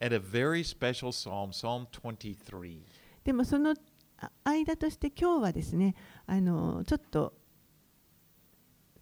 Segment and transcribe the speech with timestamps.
[0.00, 2.80] at a very special psalm, Psalm 23.
[3.24, 3.74] でもその
[4.18, 5.94] あ間として今日はですね
[6.26, 7.34] あのちょっと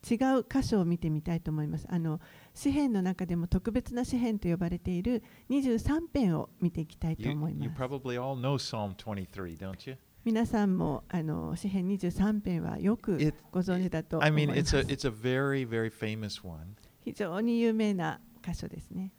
[0.09, 1.87] 違う箇所を見てみたいと思います。
[1.89, 2.21] あの
[2.53, 7.83] 詩篇の中でも特別な詩篇と呼ばれている23編を見ていきたいと You, 思い you ます。
[7.83, 9.97] probably all know Psalm 23, don't you?
[10.25, 14.81] 皆さんもあの詩篇23編はよく It- ご存知だと思 I いま mean, it's す a,。
[14.83, 16.77] it's a very, very famous one.
[17.03, 19.13] 非常に有名な箇所ですね。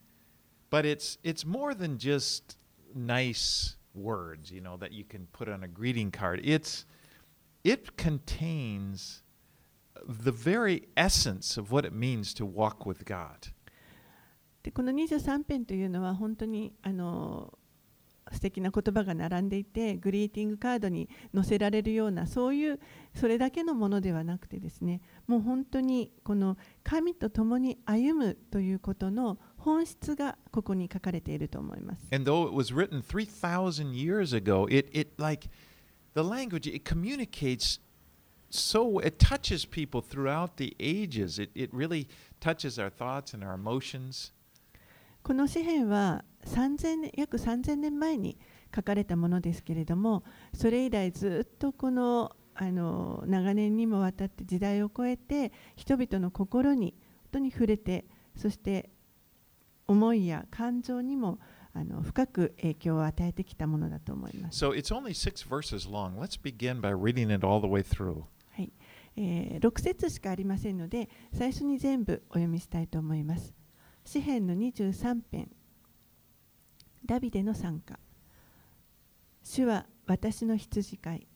[0.75, 2.57] But it's, it's more than just
[2.93, 6.41] nice words, you know, that you can put on a greeting card.
[6.43, 6.85] It's,
[7.63, 9.23] it contains
[10.05, 13.53] the very essence of what it means to walk with God.
[14.63, 17.57] でこの23編というのは本当にあの
[18.31, 22.79] 素敵な言葉が並んでいてグリーティングカードに載せられるようなそういう
[23.13, 32.07] それだけのものではなくてですねもう本当にこの神と共に歩むということの本質がここに書かれていると思います。
[32.11, 35.49] And though it was written 3,000 years ago, it, it like
[36.13, 37.81] the language, it communicates
[38.51, 41.41] so, it touches people throughout the ages.
[41.41, 42.07] It, it really
[42.39, 44.31] touches our thoughts and our emotions.
[45.23, 48.37] この詩篇は3000年約3000年前に
[48.73, 58.91] 書かれたものですけれどもそれ以来ずっとこのあの長年にもわたって時代を超えて人々の心に本当に触れてそして
[59.87, 61.39] 思いや感情にも
[61.73, 64.63] あの深く影響を与えてきたものだと思います。
[64.63, 66.17] So it's only six verses long.
[66.17, 68.23] Let's begin by reading it all the way through.
[68.51, 68.71] はい
[69.17, 73.53] えー6節しかありませんので最初に全部お読みしたいと思います。
[74.05, 75.49] 詩篇の23編
[77.05, 77.99] ダビデの参加
[79.43, 81.27] 主は私の羊飼い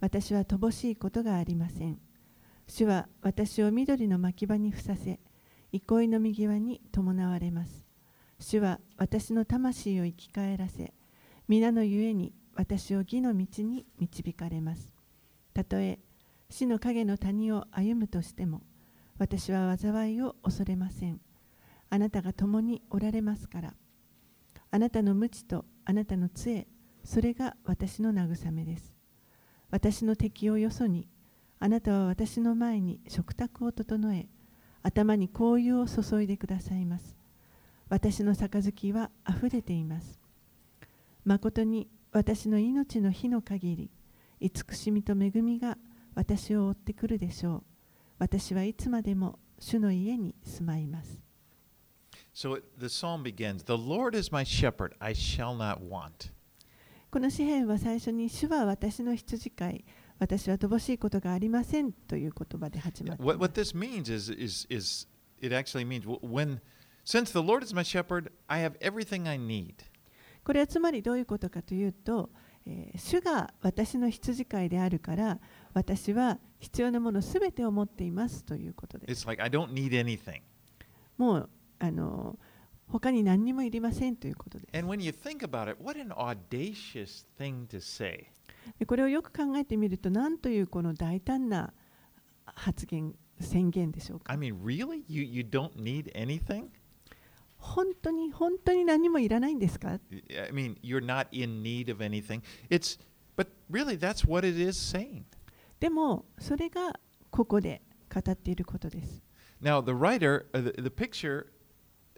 [0.00, 1.98] 私は乏しいことがありません
[2.66, 5.20] 主は私を緑の牧場にふさせ
[5.72, 7.84] 憩いの右側に伴われます
[8.38, 10.92] 主は私の魂を生き返らせ
[11.48, 14.92] 皆のゆえに私を義の道に導かれます。
[15.52, 15.98] たとえ
[16.50, 18.62] 死の影の谷を歩むとしても
[19.18, 21.20] 私は災いを恐れません。
[21.90, 23.74] あなたが共におられますから。
[24.70, 26.66] あなたの無知とあなたの杖
[27.04, 28.92] それが私の慰めです。
[29.70, 31.08] 私の敵をよそに
[31.60, 34.28] あなたは私の前に食卓を整え
[34.82, 37.23] 頭に香油を注いでくださいます。
[37.88, 40.18] 私の杯はあふれています。
[41.24, 43.90] 誠に私の命の日の限り
[44.40, 45.78] 慈しみと恵みが
[46.14, 47.62] 私を追ってくるでしょう。
[48.18, 51.18] 私はいつまでも主の家に住まいます。
[52.34, 56.32] So the psalm begins The Lord is my shepherd, I shall not want.
[57.10, 59.84] この詩篇は最初に主は私の羊飼い
[60.18, 65.06] 私は乏しいことがありませんという言葉で始まってい What, ま what す this means is, is, is
[65.40, 66.60] it actually means when,
[67.04, 69.74] Since the Lord is my shepherd, I have everything I need.
[70.42, 72.30] これはつまりどういうことかというと、
[72.66, 75.38] えー、主が私の羊飼いであるから、
[75.74, 79.26] 私は必要なものすべてを持っていますということです。
[79.26, 80.40] Like、need
[81.18, 82.38] もう、あの、
[82.88, 84.70] 他に何もいりませんということです。
[84.76, 84.82] It,
[88.86, 91.74] これをよく考えてみると、なんというこの大胆な
[92.46, 95.04] 発言、宣言でしょうか？I mean, really?
[95.06, 95.44] you, you
[97.64, 99.98] 本当に本当に何もいらないんですか I
[100.52, 102.42] mean, you're not in need of anything.
[102.68, 102.98] It's,
[103.36, 105.24] but really, that's what it is saying.
[105.80, 106.92] でもそれが
[107.30, 107.80] ここで
[108.12, 109.22] 語っていることです
[109.62, 111.46] Now, the writer, uh, the, the picture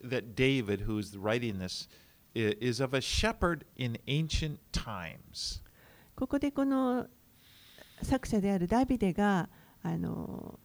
[0.03, 1.89] that David, who's writing this,
[2.35, 5.63] is of a shepherd in ancient times.
[6.17, 7.07] ここでこの
[8.03, 9.49] 作者であるダビデが
[9.83, 10.59] あの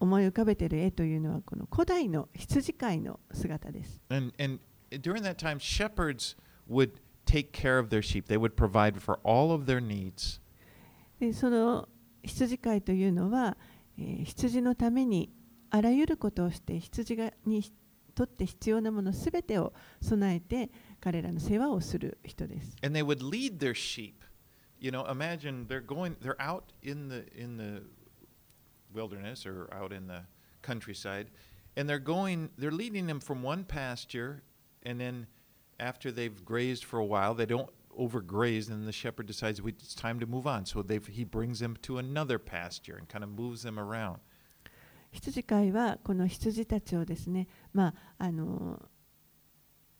[0.00, 4.00] 思い浮かべている絵というのはこの古代の羊飼いの姿です。
[4.10, 4.60] And, and
[4.90, 6.36] during that time, shepherds
[6.68, 6.92] would
[7.26, 10.40] take care of their sheep, they would provide for all of their needs.
[11.18, 11.88] でその
[12.22, 13.56] 羊飼いというのは、
[13.98, 15.32] えー羊のために
[15.70, 17.62] あらゆることをして羊がに
[18.14, 20.70] とって必要なものすべてを備えて
[21.00, 22.76] 彼らの世話をする人です。
[22.82, 24.14] And they would lead their sheep.
[24.80, 27.82] You know, imagine they're going, they're out in the, in the
[28.93, 30.21] wilderness or out in the
[30.61, 31.29] countryside,
[31.75, 34.43] and they're going, they're leading them from one pasture,
[34.83, 35.27] and then
[35.79, 39.95] after they've grazed for a while, they don't overgraze, and the shepherd decides "We- it's
[39.95, 40.65] time to move on.
[40.65, 44.19] So they've, he brings them to another pasture and kind of moves them around.
[45.11, 48.81] 羊飼いはこの羊たちをですね、まあ、あの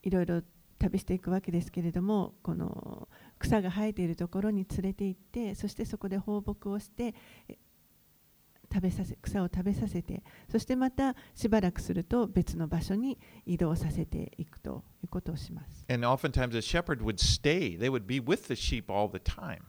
[0.01, 0.41] いろいろ
[0.79, 3.07] 旅していくわけですけれどもこの
[3.37, 7.13] 草が生えているところに連れて行ってそしてそこで放牧をして
[7.47, 7.57] え
[8.72, 15.84] 食べさせ草を食べさせてそしてまたしばらくすると別の場所に移動させていくということをします。
[15.88, 19.60] And oftentimes a shepherd would stay, they would be with the sheep all the time.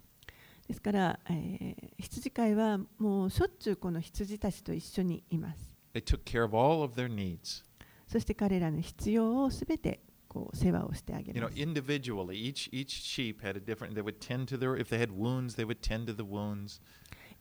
[0.67, 5.75] ですから、えー羊飼いはもうしょっちゅうこの羊たちと一緒にいます。
[5.93, 7.63] They took care of all of their needs.
[8.07, 11.57] そして彼らの必要をすべてこう世話をしてあげ You ま know, す。
[11.59, 13.93] individually, each each sheep had a different.
[13.95, 14.75] They would tend to their.
[14.79, 16.79] If they had wounds, they would tend to the wounds.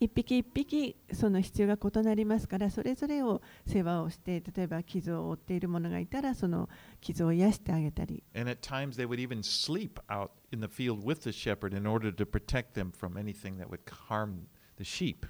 [0.00, 6.68] 一匹一匹その必要が異なりますからそれぞれを世話をして例えば傷を負っている者がいたらその
[7.00, 11.84] 傷を癒してあげたり And at times they would even sleep out in the field with the shepherd in
[11.84, 14.46] order to protect them from anything that would harm
[14.76, 15.26] the sheep.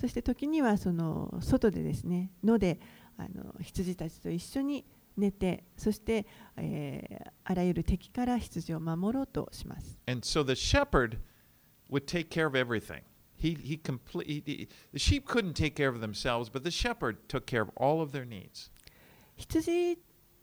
[0.00, 2.80] そして時にはその外でですね野で
[3.16, 4.84] あの羊たちと一緒に
[5.16, 6.26] 寝てそして、
[6.56, 9.98] えーあらゆる敵から羊を守ろうとします。
[10.06, 11.18] And so the shepherd
[11.90, 13.02] would take care of everything.
[13.36, 14.26] He he complete.
[14.46, 18.00] He, the sheep couldn't take care of themselves, but the shepherd took care of all
[18.00, 18.70] of their needs.
[19.36, 19.98] 羊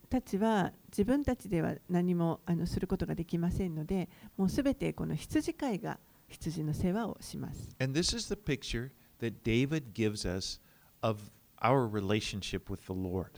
[0.09, 7.75] たちは自分たちでは何もあのすることができませんのでもうすべてこの羊飼いが羊の世話をします。
[7.79, 10.59] And this is the picture that David gives us
[11.01, 13.29] of our relationship with the Lord.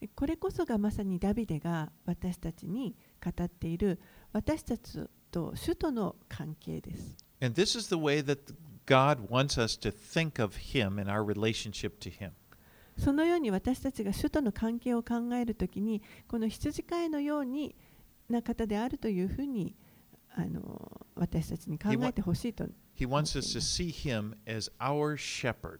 [0.00, 4.00] でこれこそがまさにダビデが私たちに語っている
[4.32, 7.16] 私たちと主との関係です。
[7.40, 8.54] And this is the way that
[8.85, 12.31] God wants us to think of Him and our relationship to Him.
[12.97, 17.75] そのように私たちが主との関係を考えるときにこの羊飼いのように
[18.27, 19.75] な方であるというふうに
[20.35, 22.65] あの私たちに考えてほしいと
[22.97, 25.79] He wants us to see Him as our shepherd.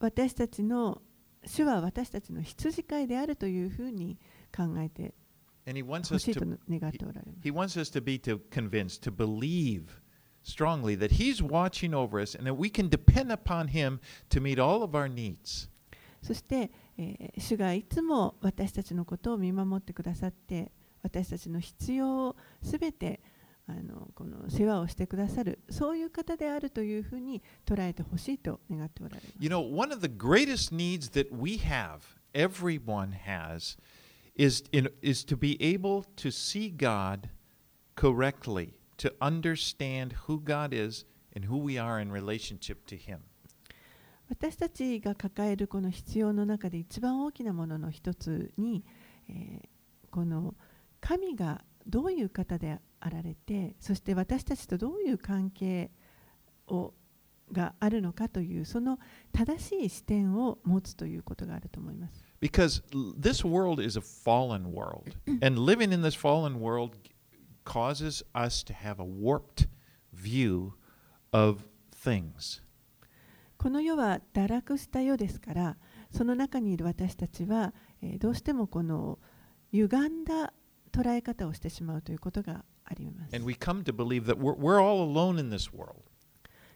[0.00, 1.00] 私たちの
[1.44, 4.18] 主は私たちの羊飼いであるというふうに
[4.54, 5.14] 考えて
[5.66, 7.48] And He wants ほ us しいと to 願っておられます。
[7.48, 9.84] He wants us to be to convinced, to believe
[10.42, 14.00] strongly that He's watching over us and that we can depend upon Him
[14.30, 15.68] to meet all of our needs.
[16.22, 20.72] そして、えー主がいつも私たちのことを見守ってくださって
[21.02, 23.20] 私たちの必要をすべて
[23.68, 32.00] あのこの世話をしてくださるそういう方であるというふうに捉えてほしいと願っておられます You know, one of the greatest needs that we have,
[32.34, 33.76] everyone has,
[34.34, 37.28] is, in, is to be able to see God
[37.94, 38.72] correctly,
[39.07, 41.05] To understand who God is
[41.35, 43.19] and who we are in relationship to Him.
[44.29, 48.83] 私たちが抱えるこの必要の中で一番大きなものの一つに、
[49.29, 49.67] えー
[50.13, 50.53] この
[51.01, 55.89] 神がどういう方であられてそして私たちとどういう関係
[56.67, 56.93] を
[57.51, 58.99] があるのかというその
[59.31, 62.23] 正しい視点を持つということがあると思います。
[62.41, 62.83] Because
[63.19, 65.11] this world is a fallen world,
[65.45, 66.91] and living in this fallen world
[67.63, 69.67] causes us to have a warped
[70.13, 70.73] view
[71.31, 72.61] of things.
[73.57, 75.77] この世は堕落した世ですから、
[76.11, 79.19] その中にいる私たちは、えー、どうしてもこの
[79.71, 80.53] 歪んだ
[80.91, 83.31] 捉え方をしてしまうということがあります。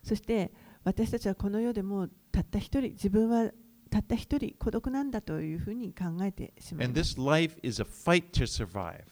[0.03, 0.51] そして
[0.83, 3.51] 私たちはこの世でもたった一人、自分は
[3.89, 7.15] たった一人孤独なんだというふうに考えてしまいます。
[7.17, 9.03] And this life is a fight to survive.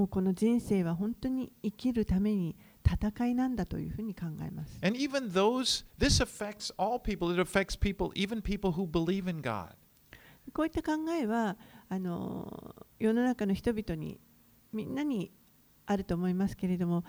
[0.00, 2.56] もうこの人生は本当に生きるために
[2.86, 7.30] 戦いなんだというふうに考えます And even those, this affects all people.
[7.30, 9.74] It affects people, even people who believe in God.
[10.54, 11.58] こういった考えは
[11.90, 14.18] あの世の中の人々に
[14.72, 15.30] みんなに
[15.84, 17.04] あると思いますけれども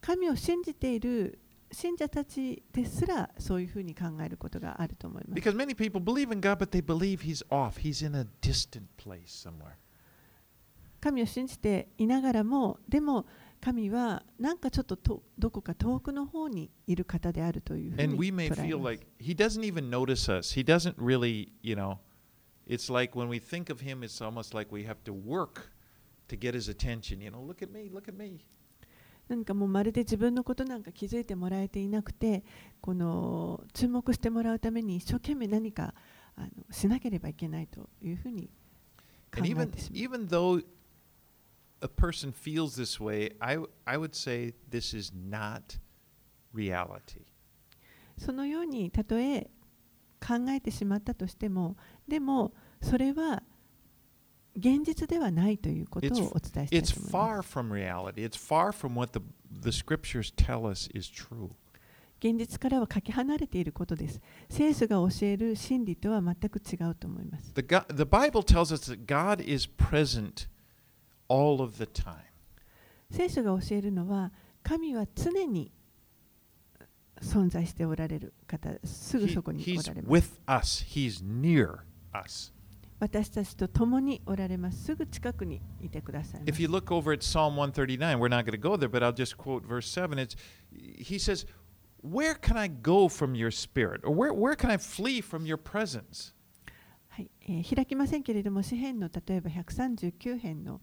[0.00, 1.38] 神を信じている
[1.70, 7.78] 信者たちですらそういうふうに考えることがあると思います Because many people believe in God, but they believe He's off.
[7.78, 9.76] He's in a distant place somewhere.
[11.00, 13.26] 神を信じていながらも、でも
[13.60, 18.60] 神はなんかちょっと,とどこか遠くの方にいる方であるというふうに捉えます。
[29.44, 32.44] かもうまるで自分のことなんか気づいてもらえていなくて、
[32.80, 35.94] この注目してもらうために一生懸命何か
[36.36, 38.50] あのしなければいけないというふうに。
[41.81, 45.77] a person feels this way, I I would say this is not
[46.53, 47.25] reality.
[48.17, 49.49] そのようにたとえ
[50.25, 51.75] 考えてしまったとしても
[52.07, 53.43] でもそれは
[54.55, 58.25] 現実ではないということを It's- お伝えしたい It's と思います far from reality.
[58.25, 59.23] It's far from what the
[59.61, 61.49] the scriptures tell us is true.
[62.19, 64.21] 現実からはかけ離れていることです。
[64.49, 67.51] 聖書が教える真理とは全く違うと思います。
[67.53, 70.47] The God, the Bible tells us that God is present
[71.30, 72.16] all of the time.
[73.10, 74.32] 聖書が教えるのは、
[74.62, 75.72] 神は常に
[77.22, 80.12] 存在しておられる方、すぐそこにお he's られます。
[80.12, 80.84] with us.
[80.84, 81.78] He's near
[82.12, 82.52] us.
[82.98, 84.84] 私たちと共におられます。
[84.84, 86.68] すぐ近くにいてくださいま If す you。
[86.68, 89.88] look over at Psalm 139, we're not going to go there, but I'll just quote verse
[89.88, 90.18] 7.
[90.18, 90.36] It's,
[90.70, 91.46] he says,
[92.02, 94.00] Where can I go from your spirit?
[94.04, 96.34] Or where, where can I flee from your presence?
[97.08, 100.80] はいえー開きませんけれども、詩編の例えば139編の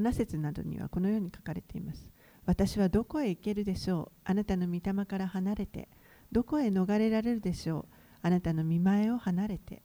[0.00, 2.10] 7節などにはこのように書かれています。
[2.44, 5.88] 私はどこへ行けるでしょうあなたの御霊から離れて。
[6.30, 7.86] どこへ逃れられるでしょう
[8.22, 9.82] あなたの見前を離れて。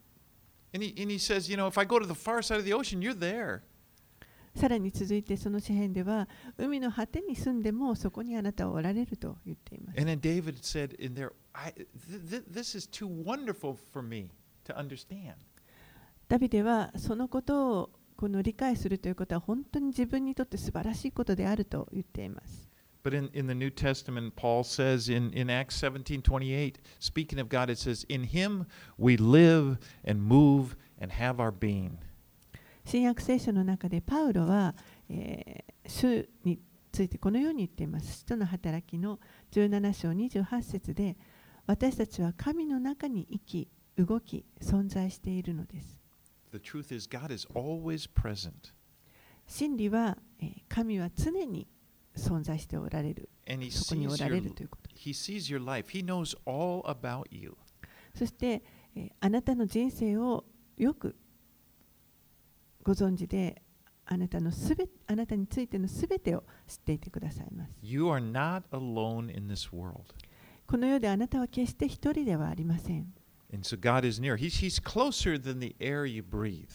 [0.73, 2.65] And he, and he says, You know, if I go to the far side of
[2.65, 3.61] the ocean, you're there.
[4.55, 6.27] さらに続いてその詩編では、
[6.57, 9.99] 海の果てに住んでもそこにあなたはおられると言っています。
[9.99, 11.87] And then David said in there, I, th-
[12.29, 14.29] th- This is too wonderful for me
[14.65, 15.35] to understand.
[16.27, 17.89] ダビデはそのことを
[18.21, 22.69] この理解するということは本当に自分にとって素晴らしいことであると言っています。
[23.03, 27.71] But in, in the New Testament, Paul says in, in Acts 17 28, speaking of God,
[27.71, 28.67] it says, In him
[28.99, 31.93] we live and move and have our being.
[32.85, 34.75] 新約聖書の中でパウロは、
[35.09, 36.59] えー主に
[36.91, 38.19] ついてこのように言っています。
[38.19, 39.19] 使徒の働きの
[39.51, 41.17] 17章28節で
[41.65, 46.00] 私たちは神の中に生き、動き、存在しているのです。
[49.47, 50.17] 真理は
[50.67, 51.67] 神は常に
[52.15, 53.29] 存在しておられる。
[53.71, 54.89] そこにおられるということ。
[58.13, 58.63] そして
[59.19, 60.45] あなたの人生を
[60.77, 61.15] よく
[62.83, 63.61] ご存知で、
[64.05, 67.71] あなたのすべ、あなたについてのすべてを知っていてくださいます。
[70.67, 73.13] この世であなたは決して一人ではありません。
[73.53, 74.37] And so God is near.
[74.37, 76.69] He's, he's closer than the air you breathe.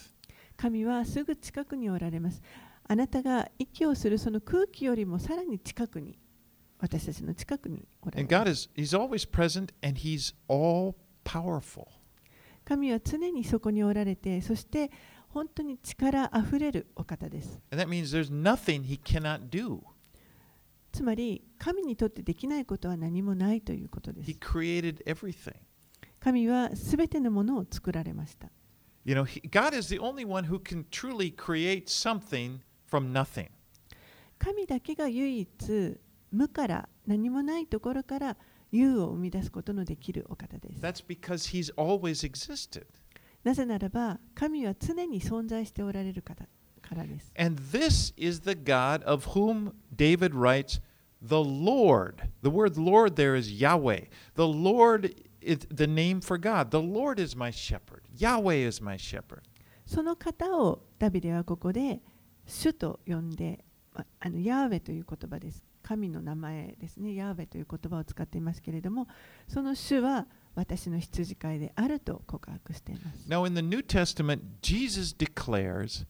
[0.57, 2.43] 神はすぐ近くにおられます。
[2.89, 6.19] あなたが息をするその空気よりもさらに近くに、
[6.79, 8.71] 私たちの近くにおられ And God ます。
[8.77, 11.87] is He's always present and He's all powerful.
[12.65, 14.91] 神は常にそこにおられて、そして
[15.29, 17.61] 本当に力あふれるお方です。
[17.71, 19.81] And that means there's nothing He cannot do.
[20.93, 24.39] つまり、神にとってできないことは何もないということで He す。
[24.41, 25.55] created everything.
[26.21, 28.51] 神はすべてのものを作られました。
[29.05, 32.59] You know, he, God is the only one who can truly create something
[32.91, 33.49] from nothing.
[34.39, 35.49] 神だけが唯一
[36.33, 38.37] 無から何もないところから
[38.73, 40.81] 有を生み出すことのできるお方です。
[40.81, 42.87] That's because He's always existed.
[43.45, 46.47] なぜならば神は常に存在しておられる方
[46.83, 47.33] からです。
[47.39, 50.81] And this is the God of whom David writes,
[51.23, 52.29] the Lord.
[52.43, 54.07] The word Lord there is Yahweh.
[54.35, 55.15] The Lord
[55.46, 56.72] is the name for God.
[56.72, 58.02] The Lord is my shepherd.
[58.18, 59.42] Yahweh is my shepherd.
[59.86, 62.02] その方をダビデはここで
[62.46, 63.64] 主と呼んで、
[63.94, 65.66] まあのヤーウェという言葉です。
[65.84, 67.16] 神の名前ですね。
[67.16, 69.08] ヤーウェという言葉を使っていますけれども、
[69.48, 73.28] その主は私の羊飼いであると告白しています。
[73.28, 76.06] Now, in the New Testament, Jesus declares,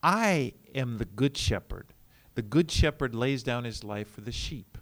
[0.00, 1.86] I am the good shepherd.
[2.34, 4.78] The good shepherd lays down his life for the sheep.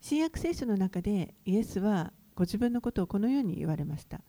[0.00, 4.21] 新約聖書の中でイエスは ご自分のことをこのように言われました。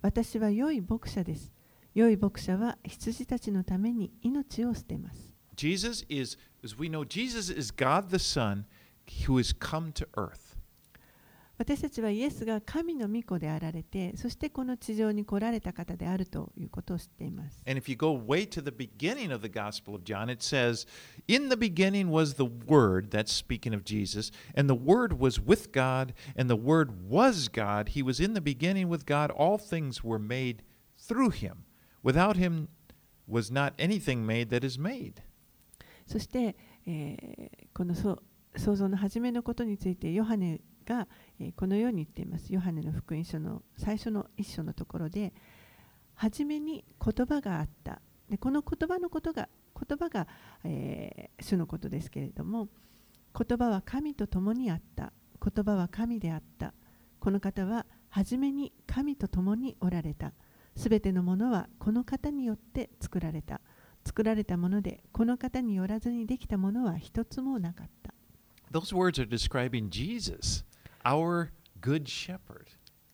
[0.00, 1.52] 私は良い牧者です。
[1.96, 5.34] 良い牧者は羊たちのために命を捨てます。
[5.56, 8.66] Jesus is, as we know, Jesus is God the Son
[9.26, 10.45] who has come to earth.
[11.58, 17.62] 私たちはイエスが神の御子であられて、そしてこの地上に来られた方であるということを知っています。
[17.66, 20.86] And if you go way to the beginning of the Gospel of John, it says,
[21.26, 25.72] In the beginning was the Word, that's speaking of Jesus, and the Word was with
[25.72, 27.90] God, and the Word was God.
[27.90, 29.30] He was in the beginning with God.
[29.30, 30.62] All things were made
[30.98, 31.64] through him.
[32.02, 32.68] Without him
[33.26, 35.22] was not anything made that is made.
[36.06, 36.54] そして、
[36.86, 38.22] えーこのそ
[38.56, 42.52] 創造の初めのことについてヨハネが、えーこのように言っています。
[42.54, 45.34] ヨハネの福音書の最初の一章のところで、
[46.14, 48.00] 初めに言葉があった。
[48.30, 50.26] でこの言葉のことが、言葉が、
[50.64, 52.68] えー主のことですけれども、
[53.38, 55.12] 言葉は神と共にあった。
[55.44, 56.72] 言葉は神であった。
[57.20, 60.32] この方は初めに神と共におられた。
[60.74, 63.60] すべてのものはこの方によって作られた。
[64.06, 68.14] 作られたもので、この方によらずにできたものは一つもなかった。
[68.72, 70.64] Those words are describing Jesus,
[71.06, 72.66] our good shepherd.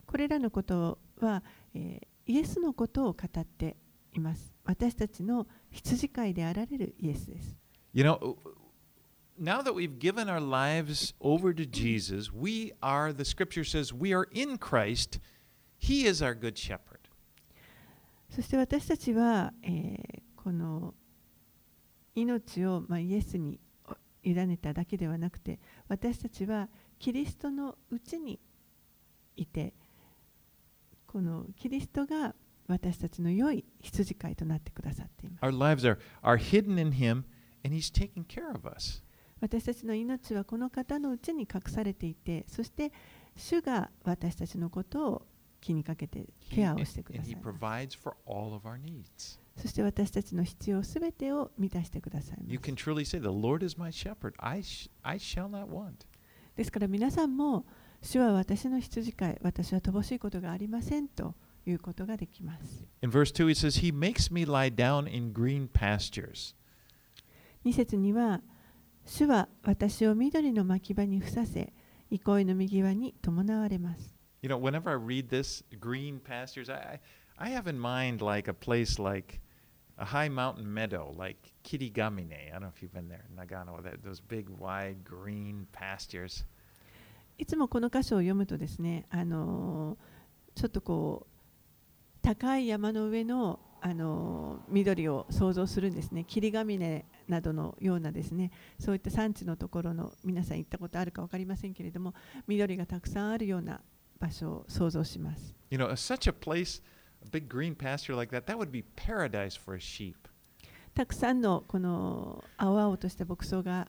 [0.06, 1.42] これらのことは、
[1.75, 3.76] えーイエスのことを語って
[4.12, 4.54] います。
[4.64, 7.56] 私たちの羊飼いであられるイエスです。
[7.92, 8.37] You know,
[9.37, 14.14] now that we've given our lives over to Jesus, we are, the scripture says, we
[14.14, 15.18] are in Christ.
[15.78, 17.00] He is our good shepherd.
[18.30, 20.94] そして私たちは、えーこの
[22.14, 23.61] 命を、まあ、イエスに
[24.22, 25.58] 委ねただけではなくて、
[25.88, 26.68] 私たちは
[27.02, 28.38] キリストのうちに
[29.35, 29.75] いて
[31.04, 32.32] このキリストが
[32.68, 37.25] 私たちの良い羊飼いとなってくださっています Our lives are, are hidden in Him,
[37.64, 39.02] and He's taking care of us.
[39.40, 42.92] 私たちの命はこの方のうちに隠されていてそして
[43.37, 45.26] 主が私たちのことを
[45.61, 49.40] 気にかけてケア and をしてくださ he います provides for all of our needs.
[49.56, 54.35] そして私たちの必要すべてを満たしてくださいま You す can truly say, The Lord is my shepherd.
[54.38, 56.06] I, sh- I shall not want.
[56.56, 57.66] ですから皆さんも
[58.00, 66.54] 主は私の羊飼い私は乏しいことがありませんということができます In verse 2, he says, He makes me lie down in green pastures.
[67.64, 68.40] 2節には
[69.04, 71.73] 主は私を緑の牧場にふさせ
[72.11, 77.00] 憩いの右側に伴われます You know, whenever I read this, green pastures, I, I
[77.38, 79.40] I have in mind like a place like
[79.99, 82.32] a high mountain meadow, like Kirigamine.
[82.50, 86.44] I don't know if you've been there, Nagano, that, those big, wide, green pastures.
[87.38, 89.99] いつもこの箇所を読むとですねあのー
[90.54, 102.14] ちょっとこう高い山の上のあのー緑を想像するんですね霧ヶ峰などのようなですねそういった山地のところの皆さん行ったことあるか分かりませんけれども
[102.46, 103.80] 緑がたくさんあるような
[104.20, 106.82] 場所を想像します You know, such a place,
[107.25, 110.17] a big green pasture like that, that would be paradise for a sheep.
[110.95, 113.88] たくさんのこの青々とした牧草が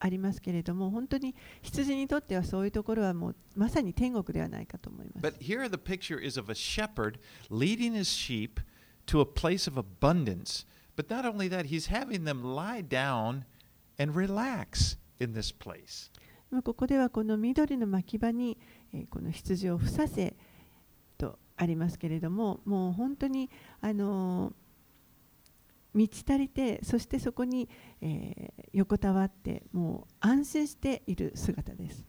[0.00, 7.18] ありますけれども本当に羊にとってはそういうところはもうまさに天国ではないかと思います But here the picture is of a shepherd
[7.50, 8.60] leading his sheep
[9.06, 10.66] to a place of abundance.
[10.96, 13.44] But not only that, he's having them lie down
[13.98, 16.10] and relax in this place.
[16.50, 18.56] まあここではこの緑の牧場に、
[18.92, 20.36] えーこの羊をふさせと
[21.58, 23.50] ありますけれどももう本当に
[23.80, 24.54] あのー
[25.94, 27.68] 満ち足りてそしてそこに、
[28.00, 32.04] えー横たわってもう安心している姿です。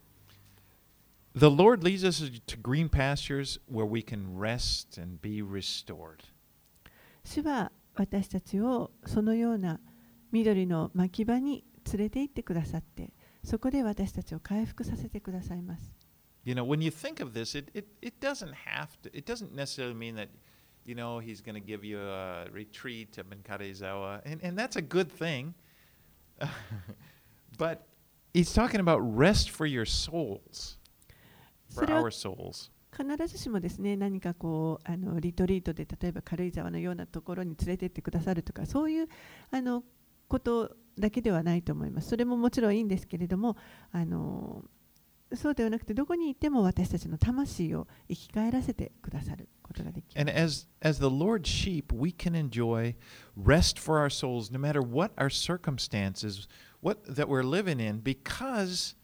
[1.34, 6.18] The Lord leads us to green pastures where we can rest and be restored.
[7.24, 9.80] 主は私たちをそのような
[10.32, 15.99] 緑の牧場に連れて行ってくださってそこで私たちを回復させてくださいます。
[16.49, 19.95] You know, when you think of this, it, it, it doesn't have to, it doesn't necessarily
[19.95, 20.29] mean that,
[20.85, 24.83] you know, he's going to give you a retreat to Benkarezawa, and, and that's a
[24.83, 25.55] good thing.
[27.59, 27.87] but
[28.35, 30.77] he's talking about rest for your souls,
[31.71, 32.71] そ for れは our souls.
[32.95, 39.09] 必ずしもですね何かこうあのリトリートで例えば軽井沢のようなところに連れてってくださるとかそういう
[39.51, 39.83] あの
[40.29, 42.09] ことだけではないと思います。
[42.11, 43.57] それももちろんいいんですけれども
[43.91, 44.65] あの
[45.36, 52.96] そうではなくてどこに行っても私たちの魂を生き返らせてくださることができま And as, as the Lord's sheep, we can enjoy
[53.38, 56.48] rest for our souls no matter what our circumstances
[56.82, 58.96] what, that we're living in because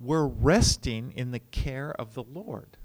[0.00, 2.78] we're resting in the care of the Lord.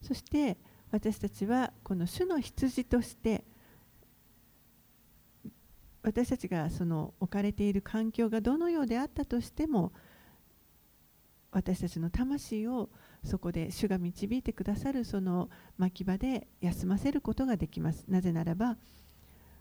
[0.00, 0.08] す。
[0.08, 0.58] そして
[0.92, 3.44] 私たちはこの主の羊として
[6.02, 9.92] 私たちがその置かれている環境がどのようであったとしても
[11.52, 12.88] 私たちの魂を
[13.24, 18.04] そこで主が導いてくださるその牧場で休ませることができます。
[18.08, 18.76] なぜならば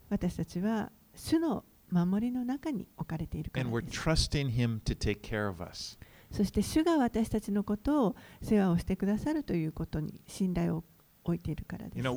[0.10, 3.76] 私たちは主の守りの中に置かれているからです。
[6.32, 10.86] そして主が私たちのことを世話をしてくださるということに信頼を
[11.26, 11.98] 置いているからです。
[11.98, 12.14] You know,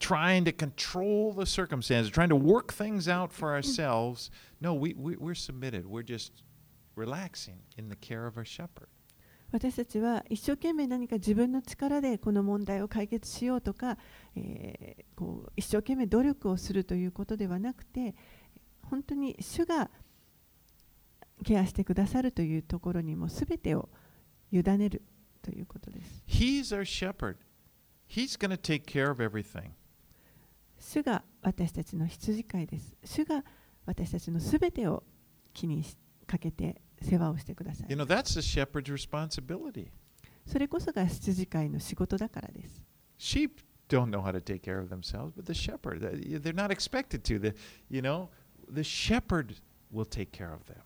[0.00, 4.32] Trying to control the circumstances, trying to work things out for ourselves.
[4.60, 5.86] No, we, we, we're submitted.
[5.86, 6.42] We're just
[6.96, 8.88] relaxing in the care of our shepherd.
[9.52, 13.98] 私たちは一生懸命何か自分の力でこの問題を解決しようとか、
[14.34, 18.14] えーこう一生懸命努力をするということではなくて
[18.82, 19.90] 本当に主が
[21.44, 23.88] ケアしてくださるというところにも全てを
[24.50, 25.02] 委ねる
[25.42, 26.24] ということです。
[26.26, 27.36] He's our shepherd.
[28.08, 29.70] He's going to take care of everything.
[30.78, 32.96] 主が私たちの羊飼いです。
[33.04, 33.44] 主が
[33.86, 35.04] 私たちの全てを
[35.52, 35.96] 気にし
[36.32, 37.96] かけて世話をしてください You。
[37.96, 39.88] know, that's the shepherd's responsibility.
[40.46, 42.82] それこそが羊飼いの仕事だからです。
[43.18, 43.50] Sheep
[43.88, 47.22] don't know how to take care of themselves, but the shepherd, they- they're not expected
[47.22, 47.38] to.
[47.38, 47.54] The,
[47.90, 48.28] you know,
[48.72, 49.56] the shepherd
[49.92, 50.78] will take care of them.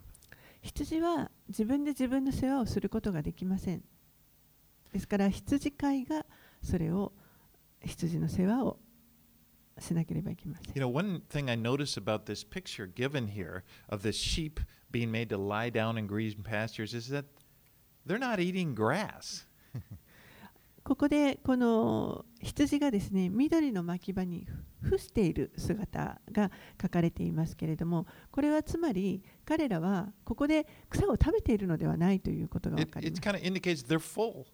[0.63, 3.85] 羊は自分で自分の世話をすることができません。
[4.93, 6.27] ですから羊飼いが
[6.63, 7.13] それを
[7.83, 8.81] 羊の世話を
[9.79, 10.75] しなければいけません。
[10.75, 14.61] You know, one thing I noticed about this picture given here of the sheep
[14.91, 17.25] being made to lie down in green pastures is that
[18.07, 19.47] they're not eating grass.
[20.85, 24.47] ここでこの羊がですね緑の牧場に
[24.81, 34.45] ふ伏している姿が書かれていますけれどもこれはつまり彼らはここで草を食べているのではないということが分かります kind of indicates they're full.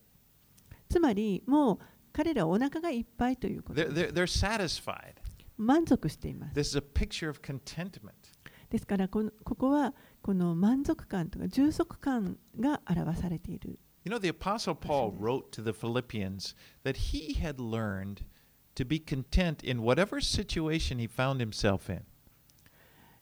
[0.88, 1.78] つまりもう
[2.12, 5.14] 彼らはお腹がいっぱいということ They're, です they're, they're satisfied.
[5.57, 8.12] 満足しています This is a picture of contentment.
[8.70, 18.25] ですからこのここはこの満足感とか充足感が表されている You know, the Apostle Paul wrote to the Philippians that he had learned
[18.75, 22.03] to be content in whatever situation he found himself in.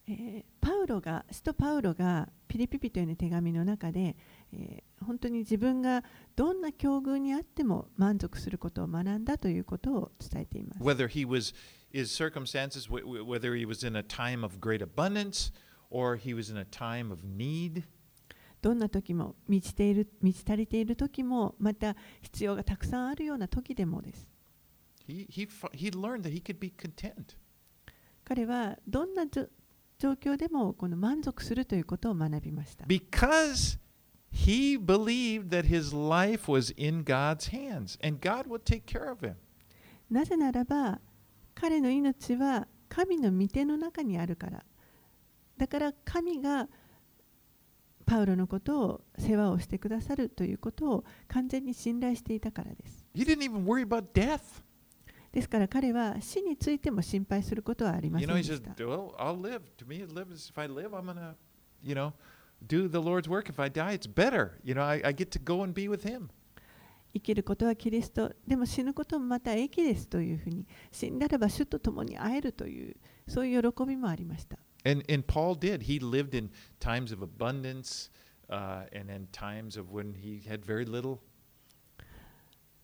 [0.09, 4.15] えーパウロが使徒パウロがピリピ人への手紙の中で、
[4.53, 6.05] え、本当に自分が
[6.37, 10.83] どんな境遇にあっても満足することを学んだということを伝えています。
[10.83, 11.55] Whether he was
[11.93, 15.53] is circumstances, whether he was in a time of great abundance
[15.91, 17.85] or he was in a time of need.
[18.63, 24.29] どんな時も満ちている満ち足りている時もまた必要がたくさんあるような時でもです。
[28.25, 29.49] 彼はどんな状
[30.13, 32.87] 況でもこの満足するということを学びました。
[34.33, 39.35] He believed that his life was in God's hands and God would take care of him.
[40.11, 41.01] なぜならば
[41.55, 44.65] 彼の命は神の御手の中にあるから
[45.57, 46.69] だから神が
[48.07, 54.41] パウロのことを世話をしてくださるということを完全に信頼していたからです He didn't even worry about death.
[55.33, 59.61] ですから彼は死についても心配することはありませ You ん know, で he した Well, I'll live.
[59.79, 60.51] To me, it lives.
[60.53, 61.35] If I live, I'm to,
[61.85, 62.13] you know,
[62.67, 63.49] do the Lord's work.
[63.49, 64.59] If I die, it's better.
[64.63, 66.31] You know, I, I get to go and be with Him.
[67.13, 72.95] 生きることはキリストでも死ぬこともまた益ですというふうに死んだらば主と共に会えるという
[73.27, 75.83] そういう喜びもありました And, and Paul did.
[75.83, 78.11] He lived in times of abundance
[78.49, 81.19] uh, and then times of when he had very little.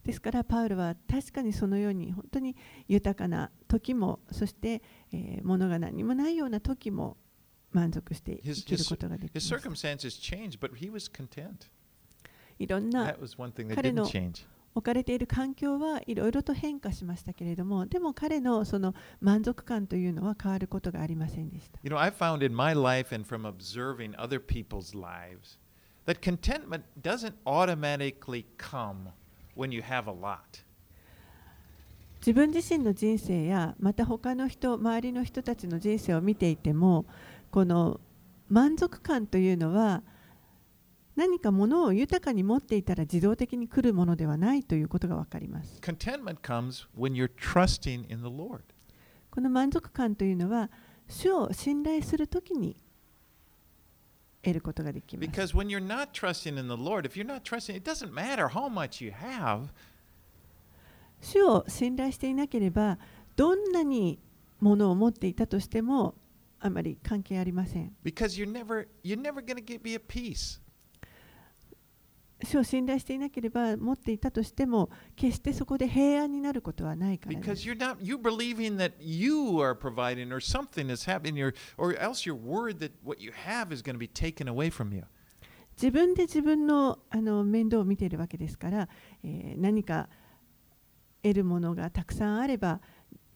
[0.04, 2.54] ですからパウロは確かにそのように本当に
[2.86, 7.16] 豊かな時もそして、えー物が何もないような時も
[7.76, 11.68] 満足して生きることができま his す circumstances changed, but he was content.
[12.58, 14.46] いろんな That was one thing that 彼の change.
[14.74, 25.58] 置かれている環境はいろいろと変化しましたけれどもでも彼のその満足感というのは変わることがありませんでした You know, I found in my life and from observing other people's lives
[26.06, 29.10] that contentment doesn't automatically come
[29.54, 30.64] when you have a lot.
[32.20, 37.06] 自分自身の人生やまた他の人周りの人たちの人生を見ていても
[37.56, 38.00] この
[38.50, 40.02] 満足感というのは
[41.14, 45.80] 何かものを豊かに持っていたら自動的に来るものではないということが分かります。
[49.30, 50.70] この満足感というのは
[51.08, 52.76] 主を信頼するときに
[54.42, 55.24] 得ることができます。
[55.24, 57.64] 主を信頼するときに得ることができま
[61.22, 61.22] す。
[61.22, 62.98] 主を信頼していなければ
[63.34, 64.18] どんなに
[64.60, 66.16] ものを持っていたとしても
[66.58, 67.96] あまり関係ありません。
[72.44, 77.38] そう信頼していなければ、持っていたとしても、決してそこで平安になることはないから。
[85.80, 88.88] 自分で自分の,あの面倒を見ているわけですから、
[89.22, 90.08] えー、何か
[91.22, 92.82] 得るものがたくさんあれば、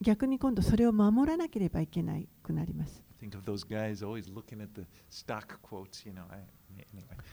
[0.02, 3.02] 逆に今度それを守らなければいけなくなります。
[3.19, 6.23] Think of those guys always looking at the stock quotes, you know.
[6.29, 6.39] I,
[6.93, 7.17] anyway.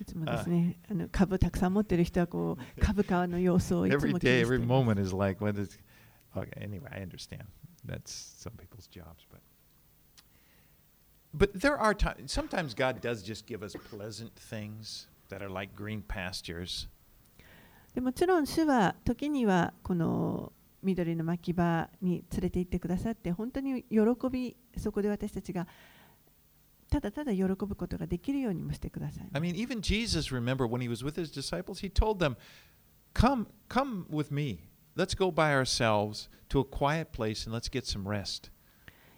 [0.00, 5.78] いつもです ね、あの株たくさん持っている人はこう株価の様子をいつ Every も気に day, して every います moment is like what is
[6.34, 7.44] okay, anyway, I understand.
[7.84, 9.40] That's some people's jobs, but
[11.34, 15.74] but there are times sometimes God does just give us pleasant things that are like
[15.74, 16.88] green pastures.
[17.94, 20.52] でもちろん主は時にはこの
[20.87, 23.99] 緑の牧場に連れて行ってくださって本当に喜
[24.31, 25.67] びそこで私たちが
[26.89, 32.37] ただただ喜ぶことができるようにもしてください I mean, even Jesus, remember when he was with his disciples, he told them,
[33.13, 34.59] Come, come with me.
[34.95, 38.49] Let's go by ourselves to a quiet place and let's get some rest.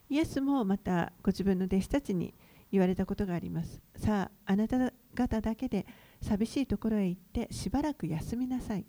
[0.10, 2.34] イエスもまたご自分の弟子たちに
[2.72, 5.86] 言われたことがありますさああなた方だけで
[6.22, 8.86] 寂しいところへ行ってしばらく休みなさい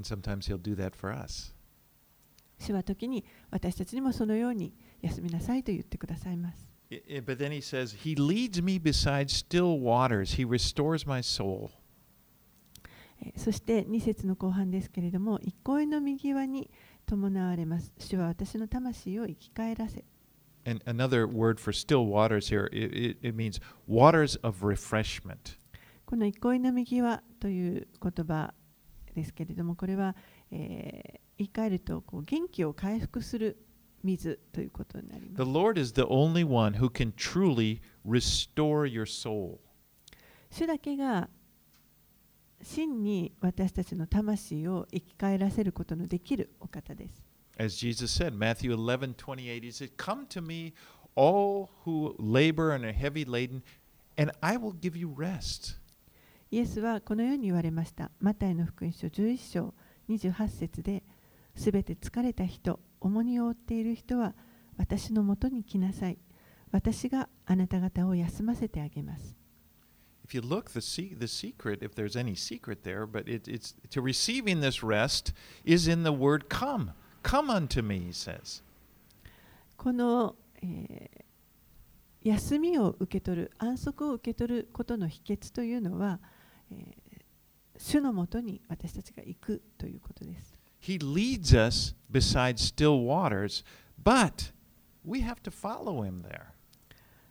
[0.00, 1.52] And sometimes he'll do that for us.
[2.58, 10.36] 主は時に私たちにもそのように休みなさいと言ってくださいます But then he says, He leads me beside still waters.
[10.36, 11.70] He restores my soul.
[13.22, 16.70] えーそして2節の後半ですけれども憩いの右側に
[17.04, 20.04] 伴われます主は私の魂を生き返らせ
[20.64, 25.58] And another word for still waters here, it, it, it means waters of refreshment.
[26.06, 28.52] この憩いの右側という言葉
[29.20, 30.16] ですけれどもこれは、
[30.50, 33.56] えー言い換えるとこう元気を回復する
[34.02, 35.50] 水ということになりま The す。
[35.50, 39.58] Lord is the only one who can truly restore your soul.
[40.50, 41.30] 主だけが
[42.62, 47.24] 真に私たちの魂を生き返らせることのできるお方です。
[47.58, 50.74] As Jesus said, Matthew 11 28, He said, Come to me,
[51.14, 53.62] all who labor and are heavy laden,
[54.18, 55.79] and I will give you rest.
[56.50, 58.10] イエスはこのように言われました。
[58.18, 59.74] マタイの福音書11章
[60.08, 61.04] 28節で、
[61.54, 64.34] すべて疲れた人、重荷を負っている人は
[64.76, 66.18] 私のもとに来なさい。
[66.72, 69.36] 私があなた方を休ませてあげます。
[70.26, 74.00] If you look, the, se- the secret, if there's any secret there, but it, it's to
[74.02, 75.32] receiving this rest
[75.64, 76.92] is in the word come.
[77.22, 78.62] Come unto me, he says.
[79.76, 81.30] この、えー
[82.22, 86.20] 休みを受け取る、安息を受け取ることの秘訣というのは、
[86.72, 87.00] えー
[87.82, 90.54] 主のもとに私たちが行くということです。
[90.82, 93.64] He leads us beside still waters,
[94.02, 94.52] but
[95.02, 96.48] we have to follow him there.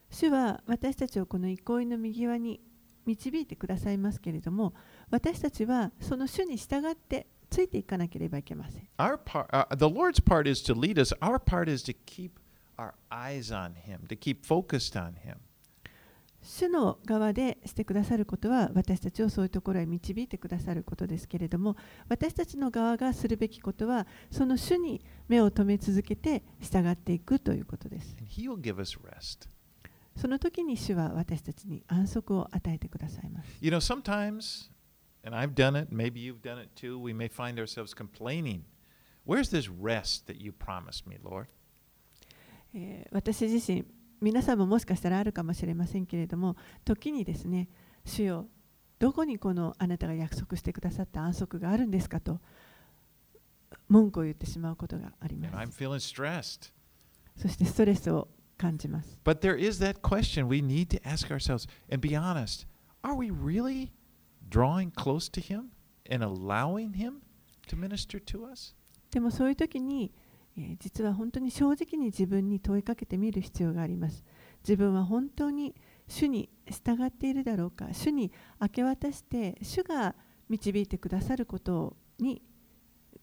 [0.10, 2.60] 主は私たちをこの憩いの右側に
[3.06, 4.74] 導いてくださいますけれども
[5.12, 11.14] 私たちはその主に従ってついていかなければいけません Our part, uh, the Lord's part is to lead us.
[11.22, 12.40] Our part is to keep
[12.78, 15.36] our eyes on Him, to keep focused on Him.
[16.42, 21.76] 主の側でしてくださることは私たちをそういうところへ導いてくださることですけれども
[22.08, 29.50] 私たちの側がするべきことはその主に目を留め続けて従っていくということです And He will give us rest.
[30.16, 34.70] その時に主は私たちに安息を与えてくださいます You know, sometimes,
[35.26, 38.64] and I've done it, maybe you've done it too, we may find ourselves complaining.
[39.26, 41.48] Where's this rest that you promised me, Lord?
[42.74, 43.86] えー私自身
[44.22, 46.56] 皆さんももしかしたらあるかもしれませんけれども
[46.86, 47.70] 時にですね
[48.06, 48.48] 主よ
[49.00, 52.40] どこにこのあなたが約束してくださった安息があるんですかと
[53.88, 55.74] 文句を言ってしまうことがあります.
[57.38, 58.28] そしてストレスを
[58.58, 62.68] 感じます But there is that question we need to ask ourselves and be honest.
[63.02, 63.94] Are we really
[64.50, 65.70] drawing close to Him
[66.12, 67.22] and allowing Him
[67.70, 68.76] to minister to us?
[69.12, 70.12] でもそういう時に、
[70.62, 74.24] え実は本当に正直に自分に問いかけてみる必要があります
[74.64, 75.76] 自分は本当に
[76.08, 80.16] 主に従っているだろうか主に明け渡して主が
[80.50, 82.42] 導いてくださることに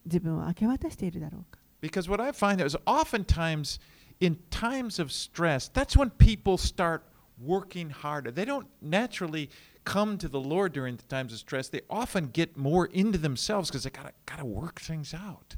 [0.04, 3.78] 自分を明け渡しているだろうか Because what I find is oftentimes
[4.20, 7.02] in times of stress, that's when people start
[7.38, 8.30] working harder.
[8.30, 9.50] They don't naturally
[9.84, 11.68] come to the Lord during the times of stress.
[11.68, 15.56] They often get more into themselves because they gotta gotta work things out.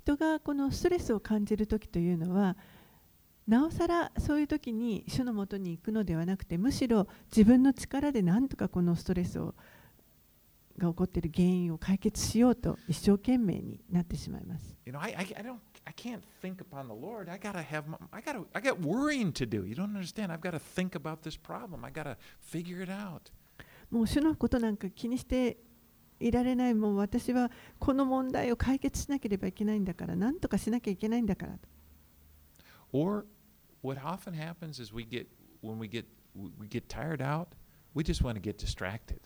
[0.00, 2.56] 人がこのストレスを感じる時というのは
[3.46, 9.54] なおさらそういう時に主のもとに行くのではなくてむしろ自分の力で何とかこのストレスを
[10.78, 14.74] が起こっている原因を解決しようと一生懸命になってしまいます。
[14.86, 17.30] You know, I, I, I don't I can't think upon the Lord.
[17.30, 19.66] I gotta have my, I gotta I got worrying to do.
[19.66, 20.32] You don't understand.
[20.32, 21.84] I've got to think about this problem.
[21.84, 23.30] I gotta figure it out.
[23.90, 25.58] もう主のことなんか気にして
[26.20, 31.68] いられないもう私はこの問題を解決しなければいけないんだから何とかしなきゃいけないんだからと
[32.92, 33.24] Or
[33.82, 35.26] what often happens is we get
[35.62, 36.04] when we get
[36.34, 37.54] we get tired out,
[37.94, 39.20] we just want to get distracted.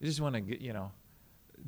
[0.00, 0.92] We just want to get you know,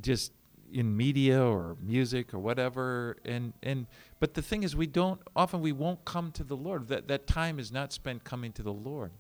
[0.00, 0.32] just
[0.72, 3.16] in media or music or whatever.
[3.26, 3.86] And and
[4.20, 6.88] but the thing is, we don't often we won't come to the Lord.
[6.88, 9.12] That that time is not spent coming to the Lord.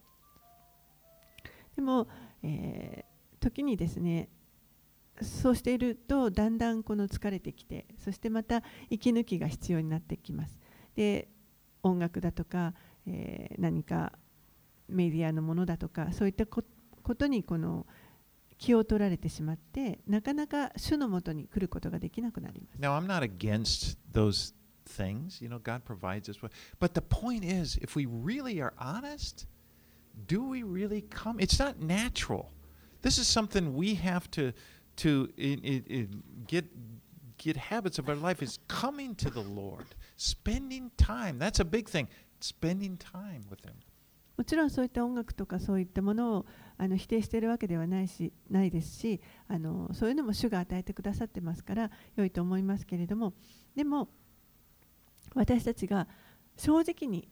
[1.76, 2.08] でも、
[2.42, 3.08] えー
[3.40, 4.28] 時にですね
[5.22, 10.58] そうしているとだんだんこの疲れてきてそしてまた息抜きが必要になってきます
[10.94, 11.28] で
[11.82, 12.74] 音楽だとか、
[13.06, 14.12] えー何か
[14.88, 17.86] メディアのものだとかそういったことにこの
[18.56, 24.54] 気を取られてしまってなかなか主のもとに来ることができなくなります Now I'm not against those
[24.88, 25.42] things.
[25.42, 26.38] You know, God provides us.
[26.80, 29.46] But the point is, if we really are honest,
[30.26, 31.38] do we really come?
[31.38, 32.50] It's not natural.
[33.02, 34.52] This is something we have to
[34.98, 36.64] to in, in, in get
[37.38, 41.38] get habits of our life is coming to the Lord, spending time.
[41.38, 42.08] That's a big thing.
[42.40, 43.74] Spending time with Him.
[44.36, 53.32] もちろんそういった音楽とかそういったものをあの否定しているわけではないしないですしあのそういうのも主が与えてくださってますから良いと思いますけれども
[53.74, 54.08] でも
[55.34, 56.06] 私たちが
[56.56, 57.28] 正直に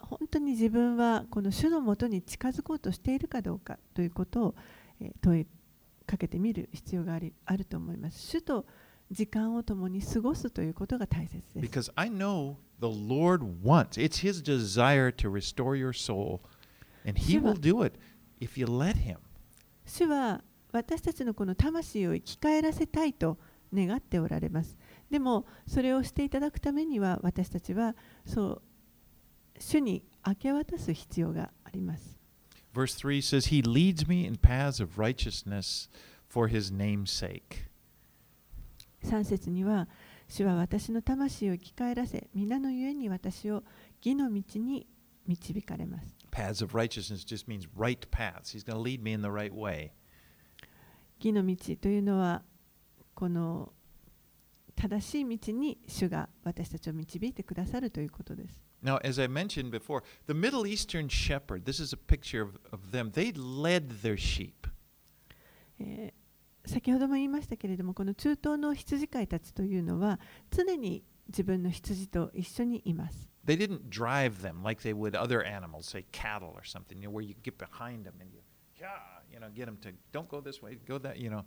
[0.00, 4.54] 本当に自分はこの主のもとに近づこうとしているかどうかということを、
[5.00, 5.46] えー問い
[6.10, 8.18] かけてみる必要がありあると思います。
[8.18, 8.66] 主と
[9.12, 11.66] 時間を共に過ごすということが大切です。
[11.66, 16.40] Because I know the Lord wants, it's His desire to restore your soul,
[17.06, 17.96] and He will do it
[18.40, 19.18] if you let Him.
[19.84, 20.42] 主は
[20.72, 23.38] 私たちのこの魂を生き返らせたいと
[23.72, 24.76] 願っておられます。
[25.10, 27.94] でもそれをしていただくためには私たちは
[28.26, 28.62] そう
[29.60, 32.19] 主に明け渡す必要があります。
[32.72, 35.88] Verse 3 says, He leads me in paths of righteousness
[36.28, 37.66] for His name's sake.
[39.04, 39.88] 3節には
[40.28, 43.64] 主は私の魂を生き返らせ皆のゆえに私を
[44.04, 44.86] 義の道に
[45.26, 46.14] 導かれます。
[46.30, 48.54] Paths of righteousness just means right paths.
[48.54, 49.90] He's going to lead me in the right way.
[51.18, 52.42] 義の道というのは
[53.14, 53.72] この
[54.76, 58.69] 正しい道に主が私たちを導いてくださるということです。
[58.81, 63.11] Now, as I mentioned before, the Middle Eastern shepherd, this is a picture of, of them,
[63.13, 64.67] they led their sheep.
[65.79, 66.25] えー
[66.67, 73.29] 先ほども言いましたけれどもこの中東の羊飼いたちというのは常に自分の羊と一緒にいます。
[73.45, 77.11] They didn't drive them like they would other animals, say cattle or something, you know,
[77.11, 78.39] where you get behind them and you,
[78.79, 78.87] yeah,
[79.31, 81.43] you know, get them to don't go this way, go that, you know.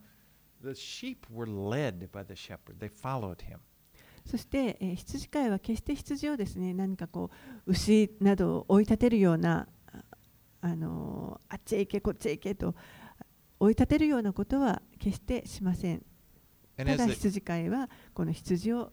[0.61, 2.81] The sheep were led by the shepherd.
[2.81, 3.61] They followed him.
[4.26, 7.30] そして、えー羊飼いは決して羊をですね何かこ
[7.66, 10.04] う牛などを追い立てるようなあ
[10.62, 12.76] あのーあっちへ行けこっちへ行けと
[13.60, 16.04] 追い立てるようなことは決してしません。
[16.76, 18.92] ただ羊飼いはこの羊を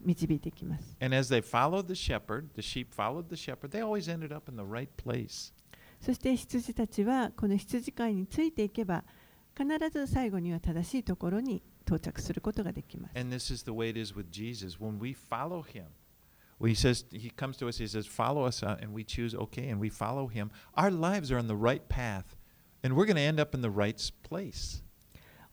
[0.00, 0.96] 導いていきます。
[1.00, 4.56] and as they followed the shepherd, the sheep followed the shepherd, they always ended up in
[4.56, 5.52] the right place.
[6.00, 9.04] そして羊たちはこの羊飼いについていけば
[9.56, 13.18] 必ず最後には正しいところに到着することができます。
[13.18, 14.78] And this is the way it is with Jesus.
[14.78, 15.86] When we follow him,
[16.58, 19.36] when he says he comes to us, he says, "Follow us," uh, and we choose
[19.36, 20.50] okay, and we follow him.
[20.74, 22.36] Our lives are on the right path,
[22.82, 24.82] and we're going to end up in the right place.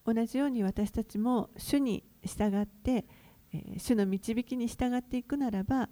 [0.05, 3.05] 同じように私たちも主に従って、
[3.53, 5.89] えー主の導きに従っていくならば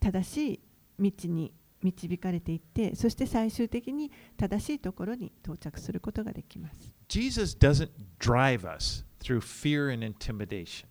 [0.00, 0.60] 正しい
[0.98, 1.52] 道に
[1.82, 6.90] 導かれていってそして最終的に正しいところに到着することができます。
[7.08, 10.86] Jesus doesn't drive us through fear and intimidation.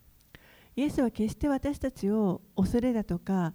[0.75, 3.53] イエスは決して私たちを恐れだとか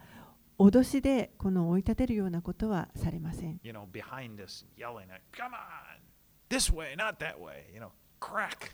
[0.58, 3.60] 脅しでこの追い立てるようなことはされません。
[3.62, 6.00] You know, behind us, yelling at, "Come on,
[6.48, 7.90] this way, not that way." You know,
[8.20, 8.72] crack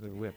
[0.00, 0.34] the whip.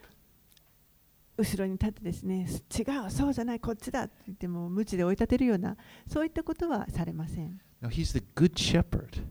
[1.37, 5.75] 後ろに立ってですね違うそうじゃないこっちだって言っても無知で追い立てるような
[6.07, 9.23] そういったことはされません No, he's the good shepherd,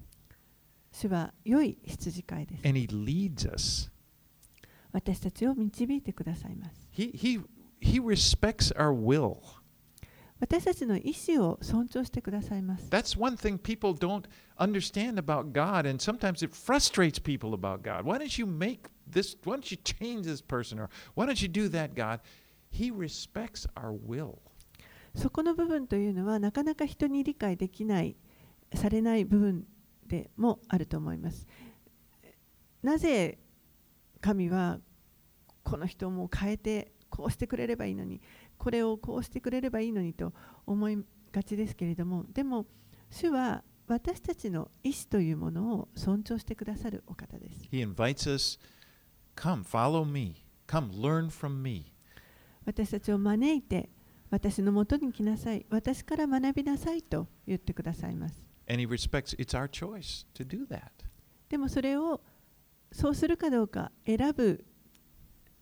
[0.90, 3.90] 主は良い羊飼いです and he leads us.
[4.92, 7.42] 私たちを導いてくださいます He he
[7.80, 9.36] he respects our will.
[10.40, 14.24] 私たちの意思を尊重してくださいます That's one thing people don't
[14.58, 18.04] understand about God, and sometimes it frustrates people about God.
[18.04, 19.37] Why don't you make this?
[19.44, 20.81] Why don't you change this person?
[20.81, 22.20] Or why don't you do that, God?
[22.70, 24.38] He respects our will.
[25.14, 28.16] そこの部分というのはなかなか人に理解できない
[28.75, 29.66] されない部分
[30.07, 31.46] でもあると思います
[32.83, 33.38] なぜ
[34.20, 34.79] 神は
[35.62, 38.20] この人をもう変えてこうしてくれればいいのに
[38.57, 40.33] これをこうしてくれればいいのにと
[40.66, 40.98] 思い
[41.31, 42.66] がちですけれどもでも
[43.11, 48.59] 主は私たちの意思というものを尊重してくださるお方です He invites us,
[52.64, 53.90] 私たちを招いて、
[54.31, 55.66] 私のもとに来なさい。
[55.68, 58.47] 私から学びなさいと言ってくださいます。
[61.49, 62.21] でもそれを
[62.92, 64.64] そうするかどうか選ぶ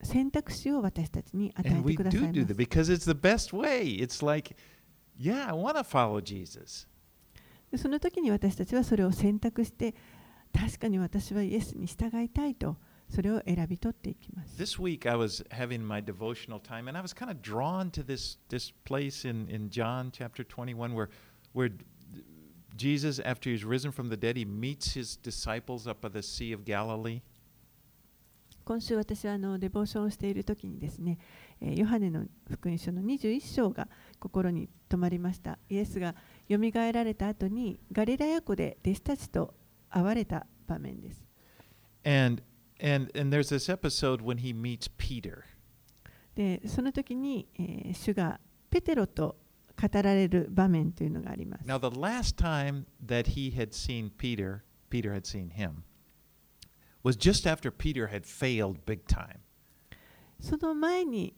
[0.03, 2.21] 選択肢を私たちに与えてください。
[2.21, 2.31] ます
[7.77, 9.95] その時に私たちはそれを選択して、
[10.53, 12.77] 確かに私はイエスに従いたいと。
[13.11, 14.57] それを選び取っていきます。
[14.57, 18.39] This week I was having my devotional time and I was kind of drawn to this,
[18.49, 21.09] this place in, in John chapter 21 where,
[21.53, 21.71] where
[22.77, 26.53] Jesus, after he's risen from the dead, he meets his disciples up by the Sea
[26.53, 27.21] of Galilee.
[28.65, 31.19] 今週私はあのデボーションをしている時にですね、
[31.61, 33.89] えーヨハネの福音書の21章が
[34.21, 35.59] 心に留まりました。
[35.69, 36.15] イエスが
[36.49, 39.55] よみがえられた後にガリラヤ湖で弟子たちと
[39.89, 41.25] 会われた場面です。
[42.05, 42.43] And,
[42.81, 45.45] and, and there's this episode when he meets Peter.
[46.35, 48.41] でその時に、えー主が
[48.71, 49.37] ペテロと
[49.81, 51.65] 語られる場面というのがあります。
[51.67, 55.83] Now, the last time that he had seen Peter, Peter had seen him,
[57.03, 59.41] was just after Peter had failed big time.
[60.39, 61.35] その前に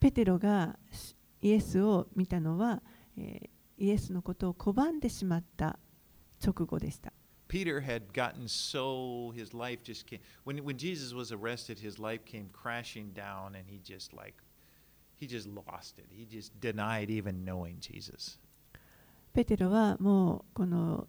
[0.00, 2.82] ペテロがしイエスを見たのは、
[3.16, 3.48] えー
[3.80, 5.78] イエスのことを拒んでしまった
[6.44, 7.12] 直後でした。
[7.47, 12.49] Peter had gotten so his life just came when when Jesus was arrested, his life came
[12.51, 14.35] crashing down, and he just like
[15.19, 16.07] he just lost it.
[16.09, 18.39] He just denied even knowing Jesus.
[19.33, 21.07] ペテロはもうこの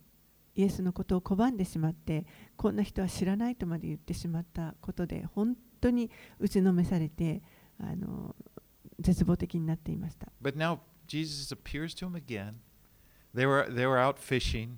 [0.55, 2.25] イエスのことを拒んでしまって
[2.57, 7.43] こんな人は知らないとまで言ってしまったことで本当に打ちのめされて
[7.79, 8.35] あの
[9.01, 10.29] 絶望的になっていました。
[10.43, 12.55] But now Jesus appears to him again.
[13.35, 14.77] They were they were out fishing,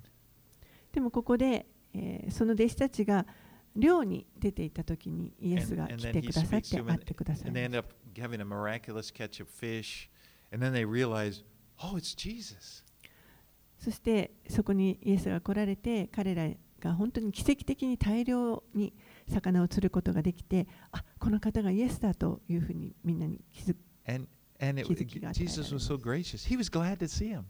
[0.92, 3.26] でもここで、えーその弟子たちが
[3.74, 10.10] 漁に出ていた時にイエスが来てくださって会ってください and they ま end up having a miraculous catch of fish,
[10.52, 11.42] and then they realize,
[11.78, 12.84] oh, it's Jesus.
[13.78, 18.92] そしてそこにイエスが来られて彼らが本当に奇跡的に大量に
[19.28, 26.46] 魚を釣ることができてあこの方がイエスだというふうにみんなに気づ気づきが与えられ Jesus was so gracious.
[26.46, 27.44] He was glad to see him.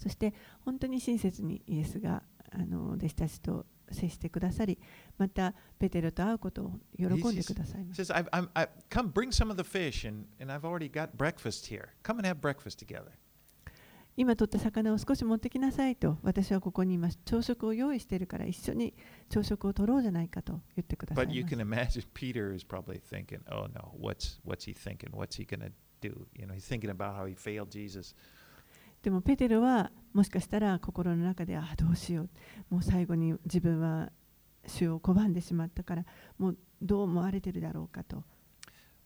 [0.00, 0.32] そして
[0.64, 4.78] 本当に親切にイエスがあの弟子たちと接してくださり
[5.18, 11.16] またペテロと会うことを喜んでくださいました says, I've, I'm, I, "Come, bring some of the fish, and, and I've already got
[11.16, 11.88] breakfast here.
[12.02, 13.10] Come and have breakfast together."
[14.16, 18.92] 今取った魚を少し持ってきなさいと私はここに今朝食を用意しているから一緒に
[19.28, 25.10] 朝食を取ろうじゃないかと言ってください But ま you can imagine Peter is probably thinking, "Oh no, what's what's he thinking?
[25.12, 28.14] What's he gonna do?" You know, he's thinking about how he failed Jesus.
[29.02, 32.28] でもペテロはもしかしたら心の中でああどうしよう
[32.68, 34.10] もう最後に自分は
[34.66, 36.04] 主を拒んでしまったから
[36.38, 38.24] もうどう思われてるだろうかと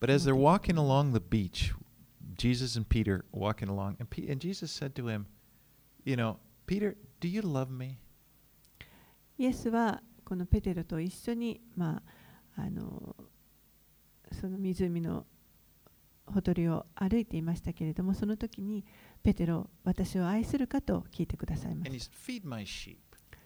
[0.01, 1.73] But as they're walking along the beach,
[2.37, 5.25] Jesus and Peter walking along, and, Pe- and Jesus said to him,
[6.05, 6.37] "You know,
[6.67, 7.99] Peter, do you love me?"
[9.39, 12.03] イエスはこのペテロと一緒に、ま
[12.57, 13.17] あ、あの
[14.33, 15.27] その湖の
[16.27, 18.85] ほとりを歩いていましたけれどもその時に
[19.25, 22.99] ペテロ私を愛するかと聞いてくださいま And す he said, "Feed my sheep."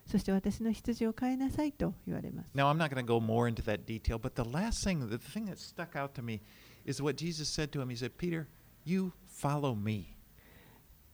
[0.04, 5.06] そして私の羊を飼いなさいと言われます Now, I'm not going to go more into that detail, but the last thing,
[5.08, 6.40] the thing that stuck out to me
[6.84, 7.90] is what Jesus said to him.
[7.90, 8.46] He said, Peter,
[8.84, 10.16] you follow me.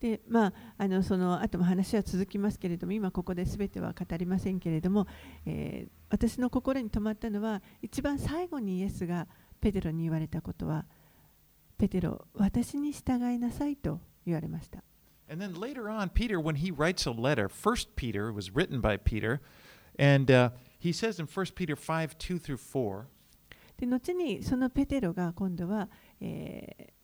[0.01, 5.07] でまあ、あのその後も話は続きますけれども今ここで全ては語りませんけれども、
[5.47, 9.27] えー私の心に留まったのは一番最後にイエスが
[9.61, 10.87] ペテロに言われたことは
[11.77, 14.84] ペテロ私に従いなさいと言われました
[15.32, 18.98] And then later on, Peter, when he writes a letter, First Peter was written by
[18.98, 19.40] Peter,
[20.00, 23.06] and uh, he says in 1 Peter 5 2 through 4,
[23.78, 25.88] で後にそのペテロが今度は、
[26.20, 27.00] えー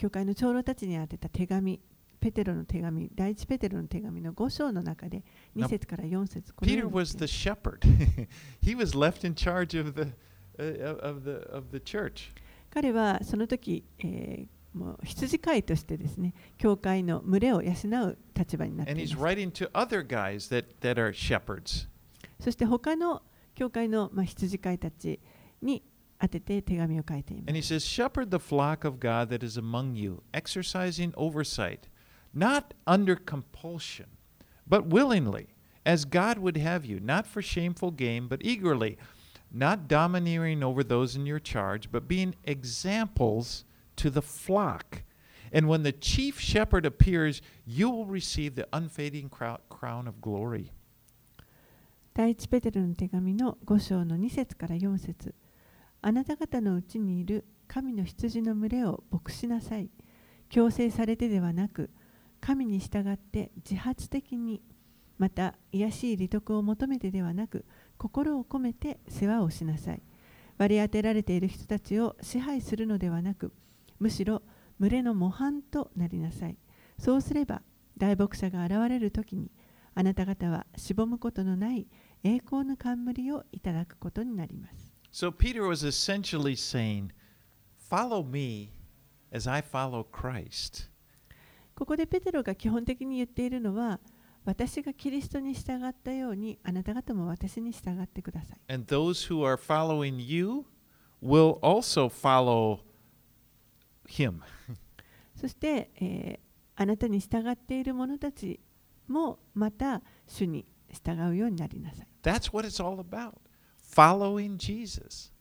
[0.00, 1.78] 教会の長老たちに宛てた手紙
[2.20, 5.22] ペテロの手紙第一ペテロの手紙の5章の中で
[5.54, 7.80] 2節から4節このよ Peter うに was the shepherd.
[8.62, 10.10] he was left in charge of the,
[10.58, 12.30] uh, of, the, of the church.
[12.70, 21.88] 彼はその時、えー もう羊飼いとしてですね教会の群れを養う立場になって And い he's ます writing to other guys that, that are shepherds.
[22.38, 23.22] そして他の
[23.54, 25.18] 教会の、まあ、羊飼いたち
[25.60, 25.82] に
[26.22, 31.88] 宛てて手紙を書いていま And す he says, Shepherd the flock of God that is among you, exercising oversight,
[32.32, 34.06] not under compulsion,
[34.68, 35.48] but willingly,
[35.84, 38.96] as God would have you, not for shameful gain, but eagerly,
[39.52, 43.64] not domineering over those in your charge, but being examples
[43.97, 45.03] To the flock.
[45.53, 50.71] And when the chief shepherd appears, you will receive the unfading crown of glory.
[52.13, 55.35] 第一ペテロの手紙の5章の2節から4節
[56.01, 59.89] あなた方のうちにいる神の羊の群れを牧しなさい
[60.47, 61.89] 強制されてではなく
[62.39, 64.61] 神に従って自発的に
[65.17, 67.65] また癒しい利得を求めてではなく
[67.97, 70.01] 心を込めて世話をしなさい
[70.57, 73.51] 割り当てられている人たちを支配するのではなく
[73.99, 74.41] むしろ
[74.79, 76.57] 群れの模範となりなさい
[76.99, 77.61] そうすれば
[77.97, 79.51] 大牧者が現れる時に
[79.93, 81.87] あなた方はしぼむことのない
[82.23, 84.93] 栄光の冠をいただくことになります。
[85.13, 87.11] So Peter was essentially saying,
[87.89, 88.71] Follow me
[89.31, 90.89] as I follow Christ.
[91.73, 93.99] ここでペテロが基本的に言っているのは、
[94.43, 98.73] 私がキリストに従ったように、あなた方も私に従ってください。
[98.73, 100.65] And those who are following you
[101.23, 102.79] will also follow
[104.07, 104.39] him.
[105.35, 106.45] そして、えー
[106.77, 108.59] あなたに従っている者たち
[109.07, 112.07] もまた主に従うようになりなさい。
[112.21, 113.33] That's what it's all about.
[113.95, 115.31] Following Jesus.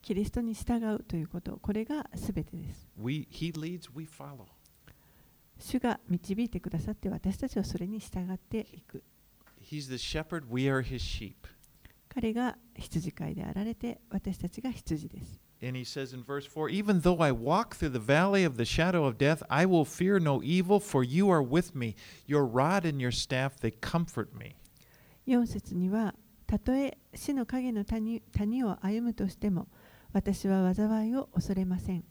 [0.00, 2.88] キリストに従うということ、これがすべてです。
[2.98, 4.46] We he leads, we follow.
[5.58, 9.04] 主が導いてくださって私たちはそれに従っていく。
[9.60, 11.34] He's the shepherd, we are his sheep.
[12.08, 15.40] 彼が羊飼いであられて私たちが羊です。
[15.62, 19.04] And he says in verse 4 Even though I walk through the valley of the shadow
[19.04, 21.94] of death, I will fear no evil, for you are with me.
[22.26, 24.56] Your rod and your staff, they comfort me.
[25.28, 26.14] 4節には、
[26.48, 29.68] たとえ死の影の谷谷を歩むとしても、
[30.12, 32.04] 私は災いを恐れません。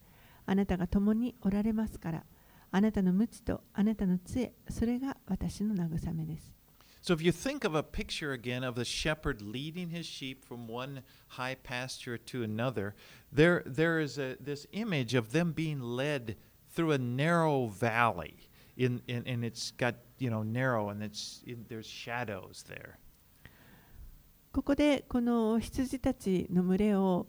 [0.46, 2.24] あなたが共におられますから、
[2.72, 6.61] あなたの無知とあなたの杖、それが私の慰めです。
[7.07, 11.03] So if you think of a picture again of the shepherd leading his sheep from one
[11.29, 12.97] high pasture to another,
[13.31, 16.37] there there is a, this image of them being led
[16.75, 18.49] through a narrow valley.
[18.77, 22.99] In, in, and it's got you know narrow and it's in, there's shadows there.
[24.53, 27.29] ここでこの羊たちの群れを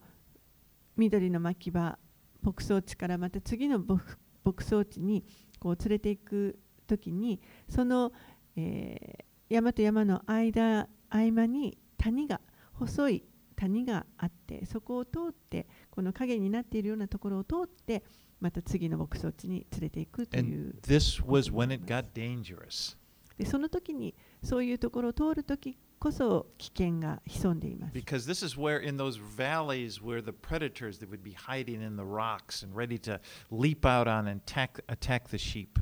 [0.95, 1.99] 緑の牧場
[2.41, 4.01] 牧草地からまた次の牧
[4.43, 5.23] 牧草地に
[5.59, 6.57] こう連れていく
[6.87, 7.39] 時に
[7.69, 8.11] その、
[8.55, 12.40] えー 山と山の間合間に谷が
[12.72, 13.24] 細い
[13.54, 18.02] 谷があってそこを通ってこの影になっているようなところを通って
[18.40, 22.96] また次の牧草地に連れていくという this was when it got dangerous
[23.36, 31.86] でその時にそういうところを通る時こそ危険が潜んでいます because this is where in those valleys where the predators that would be hiding
[31.86, 35.78] in the rocks and ready to leap out on and attack, attack the sheep.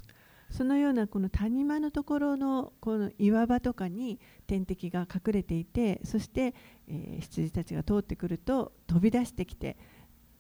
[0.51, 6.55] そのようなこの谷間のところのこの岩場とかに天敵が隠れていてそして、
[6.89, 9.77] えー羊たちが通ってくると飛び出してきて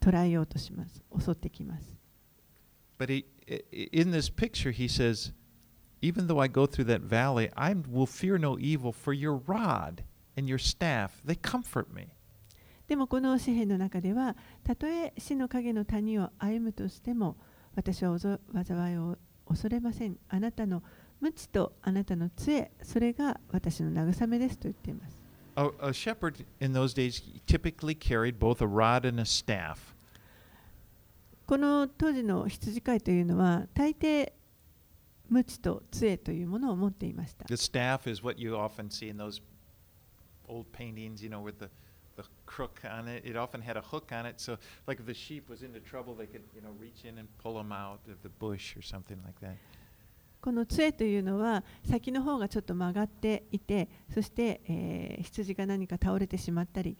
[0.01, 1.97] 捕らえようとします襲ってきます
[2.99, 3.25] But he,
[3.93, 5.33] in this picture, he says,
[6.03, 10.05] Even though I go through that valley, I will fear no evil, for your rod
[10.37, 12.09] and your staff, they comfort me.
[12.89, 17.37] でもこの詩篇の中ではたとえ死の影の谷を歩むとしても
[17.77, 19.17] 私は災いを
[19.51, 20.83] 恐れませんあなたの
[21.21, 25.21] 無知とあなたの杖それが私の慰めですと言っています
[25.57, 29.95] A, a shepherd in those days typically carried both a rod and a staff.
[31.45, 34.33] この当時の羊飼いというのは大抵
[35.29, 39.43] 無知と杖というものを持っていました The staff is what you often see in those
[40.47, 41.69] old paintings, you know, with the,
[42.23, 43.25] the crook on it.
[43.25, 46.14] It often had a hook on it, so like if the sheep was into trouble,
[46.14, 49.18] they could, you know, reach in and pull them out of the bush or something
[49.25, 49.57] like that.
[50.41, 56.97] この杖というのは先の方がちょっと曲がっていてそして、えー羊が何か倒れてしまったり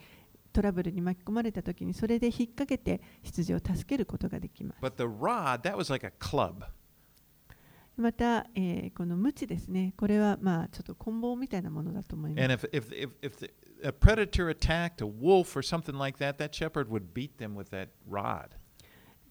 [0.53, 6.65] トラブルに巻き込まれた時にそれで引っ掛けて羊を助けることができます But the rod, that was like a club.
[7.97, 13.51] また、えーこの鞭ですねこれはまあちょっと棍棒みたいなものだと思います And if, if, if, if the,
[13.85, 17.71] a predator attacked a wolf or something like that, that shepherd would beat them with
[17.71, 18.51] that rod.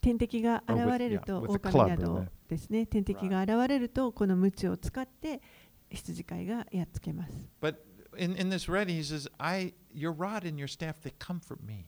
[0.01, 5.41] 天敵が現れると狼などですね天敵が現れるとこの鞭を使って
[5.89, 7.75] 羊飼いがやっつけます But
[8.17, 11.85] in, in this ready, he says, I, your rod and your staff, they comfort me.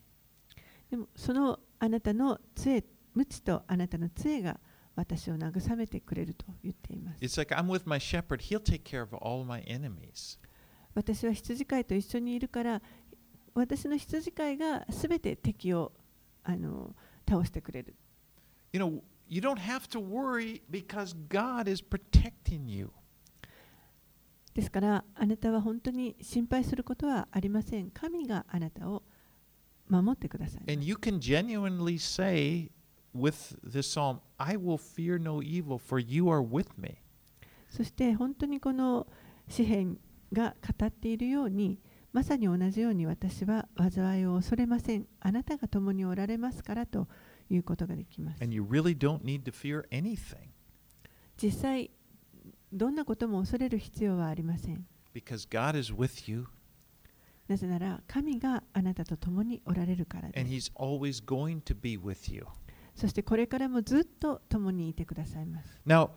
[0.90, 4.60] でもそのあなたの杖鞭とあなたの杖が
[4.94, 7.18] 私を慰めてくれると言っています。
[10.94, 12.82] 私は羊飼いと一緒にいるから、
[13.54, 15.92] 私の羊飼いがすべて敵を
[16.42, 16.94] あの
[17.28, 17.94] 倒してくれる。
[19.28, 22.90] You don't have to worry because God is protecting you.
[24.52, 27.90] ですから、あなたは本当に心配することはありません。
[27.90, 29.02] 神があなたを
[29.88, 30.62] 守ってください。
[33.14, 36.98] With this psalm, I will fear no evil, for you are with me.
[37.68, 39.06] そして本当にこの
[39.48, 39.98] 詩篇
[40.32, 41.78] が語っているように
[42.12, 47.08] まさに同じように私は災いを恐れませんあなたが共におられますからと
[47.48, 50.50] いうことができます And you really don't need to fear anything
[51.42, 51.90] 実際
[52.70, 56.46] どんなことも恐れる必要はありません because God is with you
[57.48, 62.46] なぜなら神があなたと共におられるからで and す He's always going to be with you.
[62.94, 66.10] そしてこれからもずっと共にいてくださいます Now,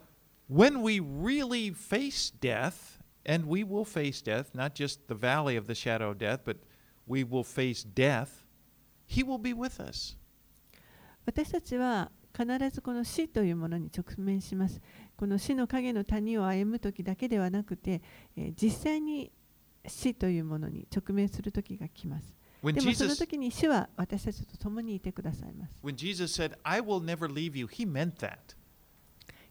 [0.50, 5.68] when we really face death, and we will face death, not just the valley of
[5.68, 6.58] the shadow of death, but
[7.08, 8.46] we will face death,
[9.08, 10.18] He will be with us.
[11.26, 14.82] 私たちは必ずこの死というものに直面します。
[15.16, 18.02] この死の影の谷を歩む時だけではなくて、
[18.36, 19.32] えー実際に
[19.88, 22.36] 死というものに直面する時が来ます。
[22.64, 25.80] でもその時に主は私たちと共にいてくださいます。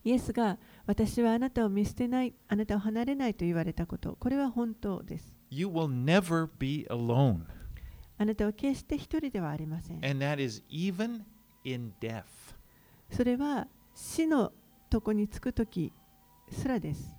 [0.04, 5.38] イエスが私はあなたを見捨てない、あなたを離れないと言われたこと、これは本当です。
[8.18, 10.00] あなたは決して一人ではありません。
[13.10, 14.52] それは死の
[14.90, 15.92] とこに着く時
[16.50, 17.14] すらです。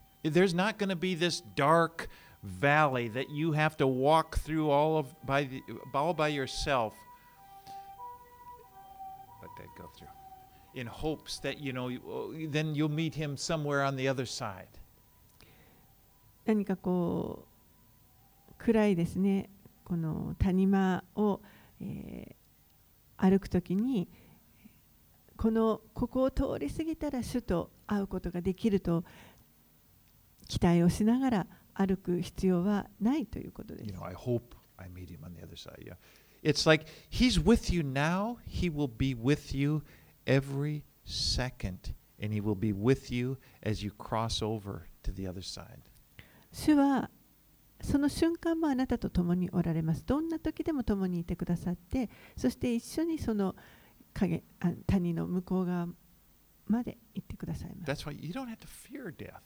[2.46, 5.62] Valley that you have to walk through all of by the,
[5.94, 6.94] all by yourself.
[9.42, 10.08] Let that go through.
[10.74, 14.68] In hopes that you know, you- then you'll meet him somewhere on the other side.
[16.46, 17.48] 何かこ
[18.52, 19.50] う暗いですね
[19.84, 21.42] この谷間を、
[21.82, 22.36] えー
[23.18, 24.10] 歩くときに
[25.38, 29.06] このここを通り過ぎたら主と会うことができると
[30.50, 33.98] 期待をしながら歩く必要はないということです You。
[33.98, 35.84] know, I hope I meet him on the other side.
[35.86, 35.96] Yeah.
[36.42, 39.82] It's like he's with you now, he will be with you
[40.26, 45.42] every second, and he will be with you as you cross over to the other
[45.42, 45.80] side.
[46.52, 47.10] 主は
[47.82, 50.06] その瞬間もあなたと共におられます。
[50.06, 53.56] どんな時でも共にいてくださって、そして一緒にその
[54.14, 55.88] 影あ谷の向こう側
[56.68, 57.92] まで行ってくださいます。
[57.92, 59.42] That's why you don't have to fear death.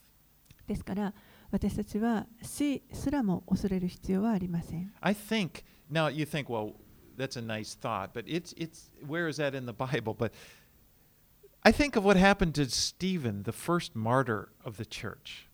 [0.67, 1.13] ですから
[1.51, 4.93] 私たちは死すらも恐れる必要はありません。
[5.01, 6.73] I think now you think, well,
[7.17, 10.13] that's a nice thought, but it's it's where is that in the Bible?
[10.15, 10.31] But
[11.63, 15.47] I think of what happened to Stephen, the first martyr of the church.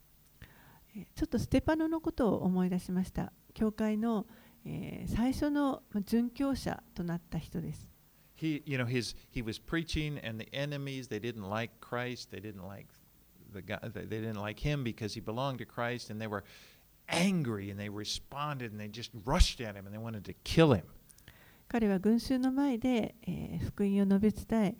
[0.95, 3.31] えーちょっとステパノのことを思い出しました。
[3.53, 4.25] 教会の、
[4.65, 7.89] えー最初のまあ殉教者となった人です。
[8.37, 12.31] He, you know, his he was preaching, and the enemies they didn't like Christ.
[12.31, 12.87] They didn't like
[13.55, 13.79] the guy.
[13.81, 16.43] They didn't like him because he belonged to Christ, and they were
[17.09, 20.73] angry and they responded and they just rushed at him and they wanted to kill
[20.73, 20.83] him.
[21.67, 24.75] 彼は群衆の前で、えー福音を述べ伝え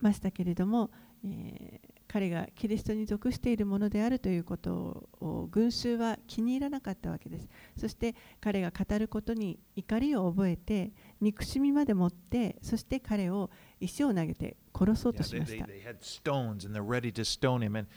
[0.00, 0.90] ましたけれども、
[1.24, 7.48] えー彼がキリストに属しているものであるということを群衆は気に入らなかったわけです。
[7.74, 10.92] そして彼が語ることに怒りを覚えて
[11.22, 13.48] 憎しみまで持ってそして彼を
[13.81, 15.65] 石を投げて殺そう Yeah, とし they, まし they, た。
[15.65, 17.75] they had stones and they're ready to stone him.
[17.77, 17.87] And,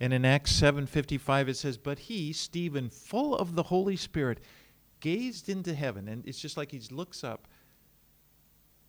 [0.00, 4.40] and in Acts 7.55 it says, But he, Stephen, full of the Holy Spirit,
[5.00, 6.08] gazed into heaven.
[6.08, 7.46] And it's just like he looks up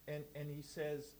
[0.07, 1.15] and, and he says,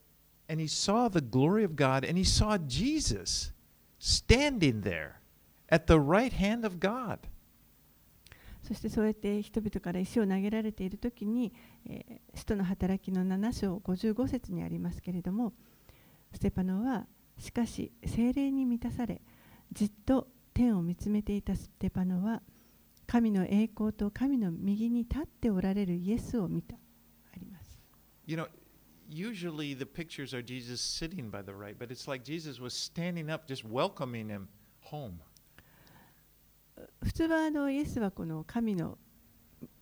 [0.47, 3.51] and he saw the glory of God and he saw Jesus
[3.97, 5.21] standing there
[5.69, 7.19] at the right hand of God.
[8.70, 11.52] そしてそうやって人々から石を投げられている時に、
[11.88, 15.54] えー、使徒の働きの7章55節にありますけれども、
[16.32, 19.22] ステパノは、しかし精霊に満たされ、
[19.72, 22.42] じっと天を見つめていたステパノは、
[23.08, 26.76] 神の栄光と神の右に立っておられるイエスを見た。
[26.76, 26.78] あ
[27.40, 27.76] ります。
[37.02, 38.98] 普通はあのイエスはこの神の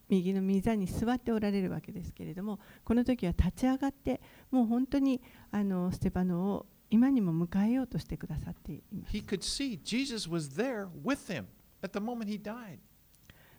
[0.09, 5.21] 右の御座に座っておられるわけですけれどもこの時は立ち上がってもう本当に
[5.51, 9.15] あのステパノを今にも迎えようとしてくださっています。
[9.15, 11.45] He could see Jesus was there with him
[11.83, 12.79] at the moment he died.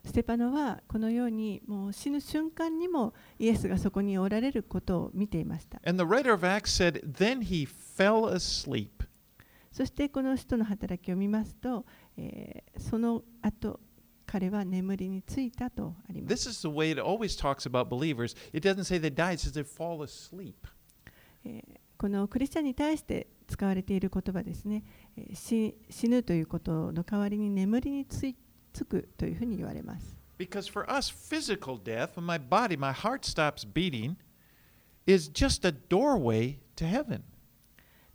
[0.04, 5.80] ステパノはこのようにもう死ぬ瞬間にもイエスがそこにおられることを見ていました。
[5.84, 8.88] And the writer of Acts said, Then he fell asleep.
[9.70, 11.84] そしてこの人の働きを見ますと、
[12.20, 13.80] え、その後
[14.26, 16.30] 彼は眠りについたとあります。
[21.96, 24.84] このクリスチャンに対して使われている言葉ですね、
[25.16, 28.36] え、死,死ぬということの代わりに眠りについ
[28.72, 30.16] つくというふうに言われます。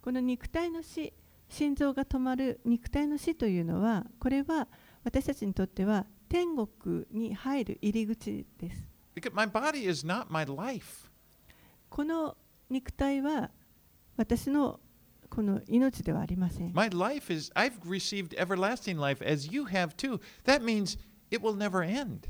[0.01, 1.13] この肉体の死。
[1.55, 4.67] 心臓が止まる肉体の死というのは、これは
[5.05, 8.89] 私たちにとっては天国に入る入り口です。
[11.89, 12.35] この
[12.69, 13.51] 肉体は
[14.17, 14.81] 私の
[15.29, 16.73] この命ではありません。
[16.73, 20.19] My life is, I've received everlasting life as you have too.
[20.43, 20.99] That means
[21.31, 22.27] it will never end.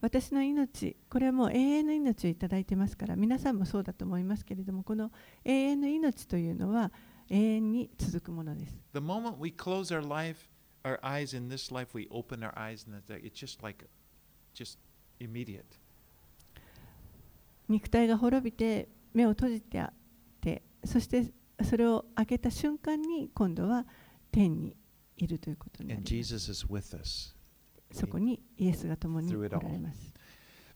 [0.00, 5.12] 私の命、これはもう永遠の命をいただいてますから、皆さんもそうだと思いますけれども、この
[5.44, 6.90] 永遠の命というのは
[7.28, 8.74] 永遠に続くものです。
[8.92, 10.48] The moment we close our life,
[10.84, 13.86] our eyes in this life, we open our eyes, and it's just like,
[14.54, 14.78] just
[15.18, 15.64] immediate.
[17.68, 19.94] 肉体が滅びて目を閉じてあっ
[20.40, 21.32] て、そして
[21.64, 23.84] それを開けた瞬間に今度は
[24.30, 24.76] 天に
[25.16, 26.14] いるということになり And ます。
[26.14, 27.34] Jesus is with us.
[27.92, 30.14] そこにイエスが共におら.れます。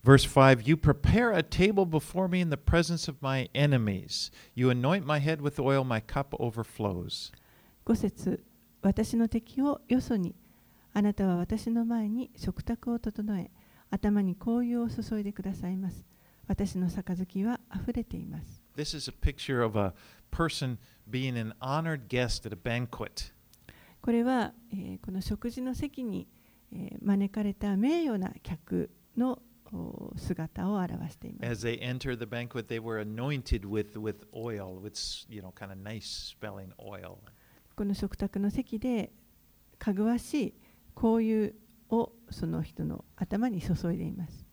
[0.03, 4.31] Verse 5 You prepare a table before me in the presence of my enemies.
[4.55, 7.33] You anoint my head with oil, my cup overflows.
[7.87, 8.45] 5節
[8.83, 10.35] 私の敵をよそに
[10.95, 13.51] あなたは私の前に食卓を整え
[13.91, 16.05] 頭に香油を注いでくださいます
[16.47, 19.93] 私の杯は溢れています This is a picture of a
[20.31, 20.79] person
[21.11, 23.33] being an honored guest at a banquet.
[24.01, 26.27] これは、えーこの食事の席に、
[26.73, 29.43] えー招かれた名誉な客のお
[30.17, 31.49] 姿を表しています。
[37.77, 39.13] この食卓の席で、
[39.79, 40.55] かぐわしい
[40.95, 41.53] 香油
[41.89, 44.45] をその人の頭に注いでいます。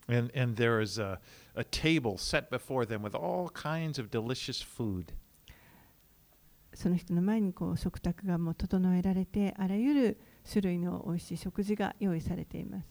[6.74, 12.88] その人の前にこう食卓がもう整えられて、あらゆる種類の美味しい食事が用意されています。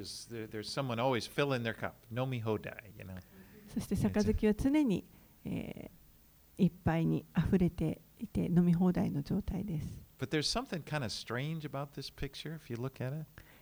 [0.00, 0.28] Is,
[3.74, 5.04] そして杯は常に、
[6.58, 10.02] いっぱいに溢れていて飲み放題の状態です。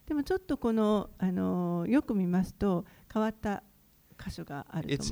[0.07, 3.63] でもちょっとこの,あのよく見ますと変わった
[4.23, 5.05] 箇所があると。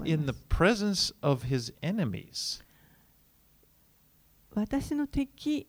[4.54, 5.68] 私の敵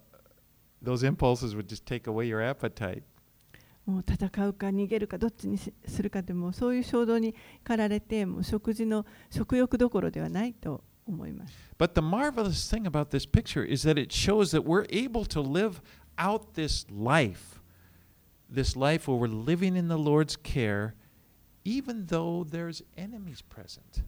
[0.83, 3.03] those impulses would just take away your appetite.
[3.85, 11.53] もう戦うか逃げるかどっちにしするかでもうそういう衝動に駆られてもう食事の食欲どころではないと思います。
[11.77, 15.81] But the marvelous thing about this picture is that it shows that we're able to live
[16.17, 17.59] out this life,
[18.53, 20.93] this life where we're living in the Lord's care,
[21.65, 24.03] even though there's enemies present.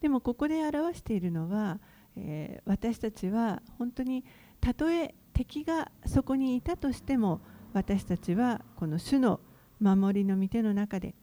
[0.00, 1.80] でもここで表しているのは、
[2.16, 4.24] えー私たちは本当に
[4.60, 7.42] たとえ敵がそこにいたとしても
[7.74, 9.38] 私たちはこの主の
[9.78, 11.14] 守りの御手の中で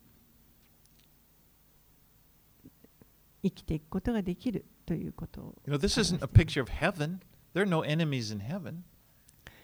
[3.42, 5.56] 生きていくことができるということを。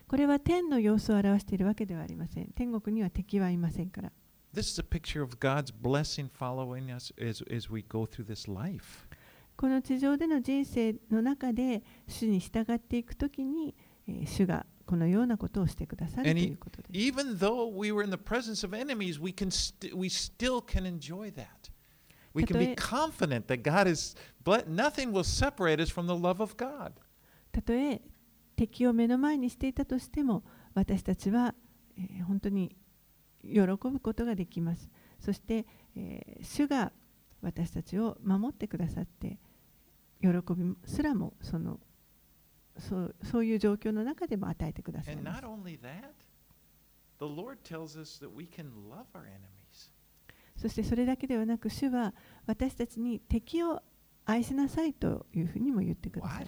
[0.07, 2.47] これは天の様子を表しているわけではありません。
[2.55, 4.11] 天国には敵はいませんから。
[9.55, 13.75] この地上での人生の中で主に従っていくときに、
[14.25, 16.91] 主がこのようなことをしてくださるということです。
[16.91, 21.31] Even though we were in the presence of enemies, we, can st- we still can enjoy
[21.33, 21.47] that.
[22.33, 26.41] We can be confident that God is, ble- nothing will separate us from the love
[26.41, 26.93] of God.
[27.51, 28.01] たとえ
[28.55, 30.43] 敵を目の前にしていたとしても
[30.73, 31.53] 私たちは、
[31.97, 32.75] えー本当に
[33.43, 34.89] 喜ぶことができます。
[35.19, 36.91] そして、えー主が
[37.41, 39.39] 私たちを守ってくださって
[40.21, 41.79] 喜びすらもその
[42.79, 45.15] そう,そういう状況の中でも与えてください。
[50.55, 52.13] そしてそれだけではなく、主は
[52.45, 53.81] 私たちに敵を
[54.25, 56.45] 愛しなさいというふうにも言ってください。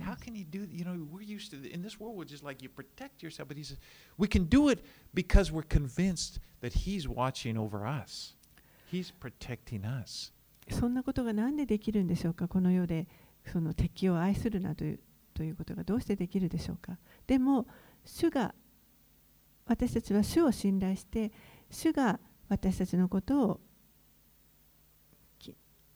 [10.69, 13.07] そんなことが何でできるんでしょうか、この世で
[13.45, 14.99] その敵を愛するなという。
[15.42, 17.66] ということがどうしてできるでしょうかでも
[18.06, 18.54] 主が
[19.66, 21.32] 私たちは主を信頼して
[21.72, 23.60] 主が私たちのことを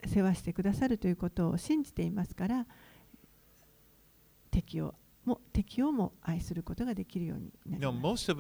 [0.04, 2.66] 世話してくださるということを信じていますから
[4.50, 8.32] 敵をも敵をも愛することができるようになります。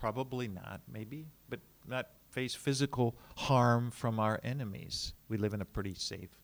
[0.00, 5.12] Probably not, maybe, but not face physical harm from our enemies.
[5.28, 6.37] We live in a pretty safe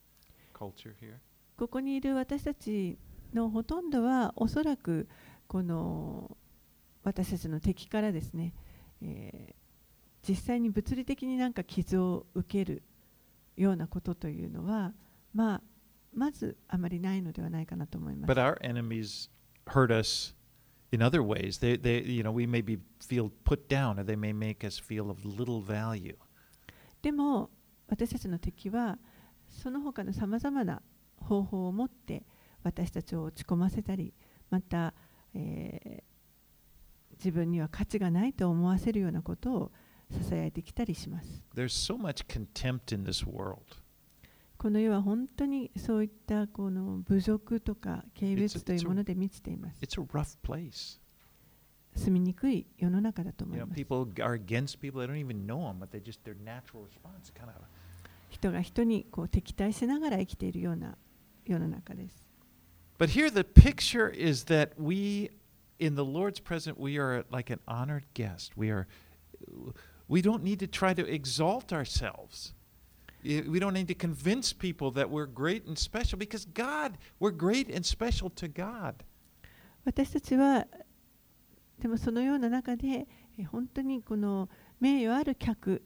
[1.57, 2.97] ここにいる私たち
[3.33, 5.07] のほとんどはおそらく
[5.47, 6.37] この
[7.03, 8.53] 私たちの敵からですね、
[9.01, 9.65] えー
[10.27, 12.81] 実際に物理的になんか傷を受ける
[13.55, 14.91] ようなことというのは、
[15.33, 15.61] まあ、
[16.13, 18.41] まずあまりないのではないかなと思います But。
[18.41, 19.29] our enemies
[19.67, 20.33] hurt us
[20.91, 21.59] in other ways.
[21.59, 25.11] They, they, you know, we maybe feel put down, or they may make us feel
[25.11, 26.15] of little value.
[27.03, 27.51] でも
[27.87, 28.97] 私たちの敵は
[29.55, 30.81] その他のさまざまな
[31.17, 32.23] 方法を持って
[32.63, 34.13] 私たちを落ち込ませたり
[34.49, 34.93] また、
[35.33, 36.15] えー
[37.17, 39.71] 自分には価値がないと思わせるようなことを
[40.11, 41.41] ささやいてきたりします。
[41.55, 43.59] There's so much contempt in this world.
[44.57, 49.79] この世は本当にそういったこの侮辱とか軽 It's 蔑 a- というもので満ちています。
[49.81, 50.99] It's a rough place.
[51.95, 53.77] 住みにくい世の中だと思 You い know, ます。
[53.77, 55.01] people are against people.
[55.01, 57.53] They don't even know them, but they just their natural response kind of.
[58.29, 60.97] 人が人にこう敵対しながら生きているような
[61.45, 62.25] 世の中です。
[62.97, 65.29] But here the picture is that we,
[65.79, 68.53] in the Lord's presence, we are like an honored guest.
[68.55, 68.87] We are,
[70.07, 72.53] we don't need to try to exalt ourselves.
[73.23, 77.69] We don't need to convince people that we're great and special because God, we're great
[77.69, 79.03] and special to God.
[79.83, 80.65] 私たちは
[81.79, 83.07] でもそのような中で
[83.37, 84.49] えー本当にこの
[84.79, 85.83] 名誉ある客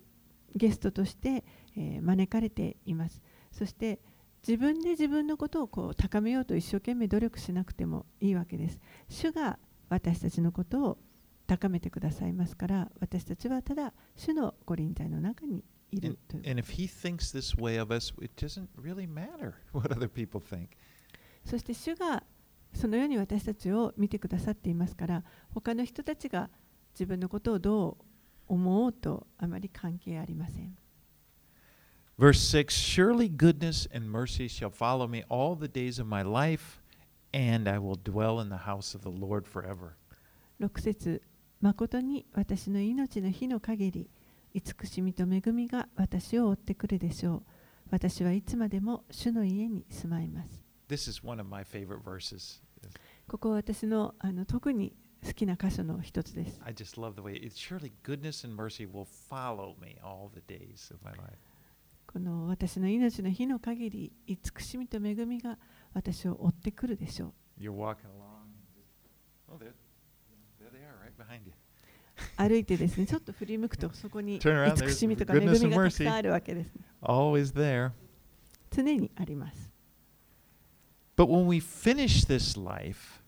[0.55, 1.43] ゲストとして、
[1.79, 3.21] えー招かれています
[3.51, 3.99] そして
[4.47, 8.79] 自分で自分のことをこう高めようと一生懸命努力しなくてもいいわけです。
[9.09, 9.59] 主が
[9.89, 10.97] 私たちのことを
[11.47, 16.49] 高めてくださいますから、私たちはただ主のご臨在の中にいるという。
[16.49, 20.69] and if He thinks this way of us, it doesn't really matter what other people think.
[21.43, 22.23] そして主が
[22.73, 25.23] そのように私たちを見てくださっていますから、
[25.53, 26.49] 他の人たちが
[26.93, 28.05] 自分のことをどう
[28.47, 30.78] 思おうとあまり関係ありません。
[32.18, 36.80] Verse 6 Surely goodness and mercy shall follow me all the days of my life,
[37.32, 39.96] and I will dwell in the house of the Lord forever.
[40.60, 41.22] 6節
[41.60, 44.10] 誠に私の命の日の限り
[44.54, 47.42] 慈しみと恵みが私を追ってくるでしょう
[47.90, 52.62] 私はいつまでも主の家に住まいます This is one of my favorite verses.
[53.26, 60.30] ここは私のあの特に好きな箇所の一つです I just love the way it surely goodness and mercy will follow me all
[60.32, 61.38] the days of my life.
[62.11, 65.57] この私の命の日の限り慈しみと恵みが
[65.93, 68.47] 私を追ってくるでしょう You're walking along.
[68.75, 69.73] just- Oh, there,
[70.59, 71.53] there they are, right behind you.
[72.35, 76.81] 歩いてですねちょっと振り向くとそこに慈しみとか恵みがたくさん.あるわけです、ね.
[78.71, 79.71] 常にあります
[81.15, 83.18] But when we finish this life,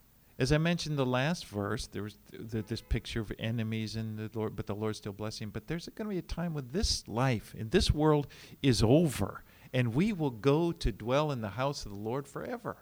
[0.41, 2.19] as I mentioned the last verse, there was
[2.51, 5.51] th- this picture of enemies and the Lord, but the Lord's still blessing.
[5.51, 8.27] But there's going to be a time when this life in this world
[8.63, 12.77] is over, and we will go to dwell in the house of the Lord forever.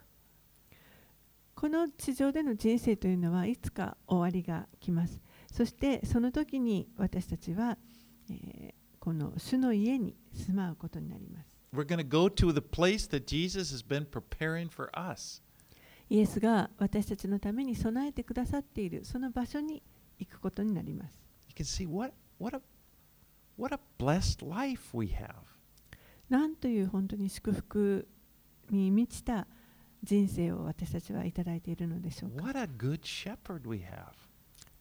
[1.54, 5.20] この地上での人生というのはいつか終わりが来ます。
[5.52, 7.78] そしてその時に私たちは、
[8.28, 11.54] えーこの主の家に住まうことになります。
[11.74, 15.42] We're going to go to the place that Jesus has been preparing for us.
[16.09, 19.83] イエスが私たちのために備えてくださっているその場所に
[20.17, 21.19] 行くことになります。
[21.49, 22.61] You can see what what a
[23.57, 25.33] what a blessed life we have.
[26.29, 28.07] なんという本当に祝福
[28.69, 29.47] に満ちた
[30.03, 32.43] 人生を私たちはいただいているのでしょうか。
[32.43, 34.13] What a good shepherd we have.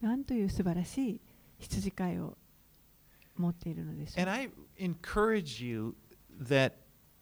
[0.01, 1.21] なんという素晴らしい
[1.59, 2.37] 羊飼いを
[3.35, 4.53] 持っているのでしょう And。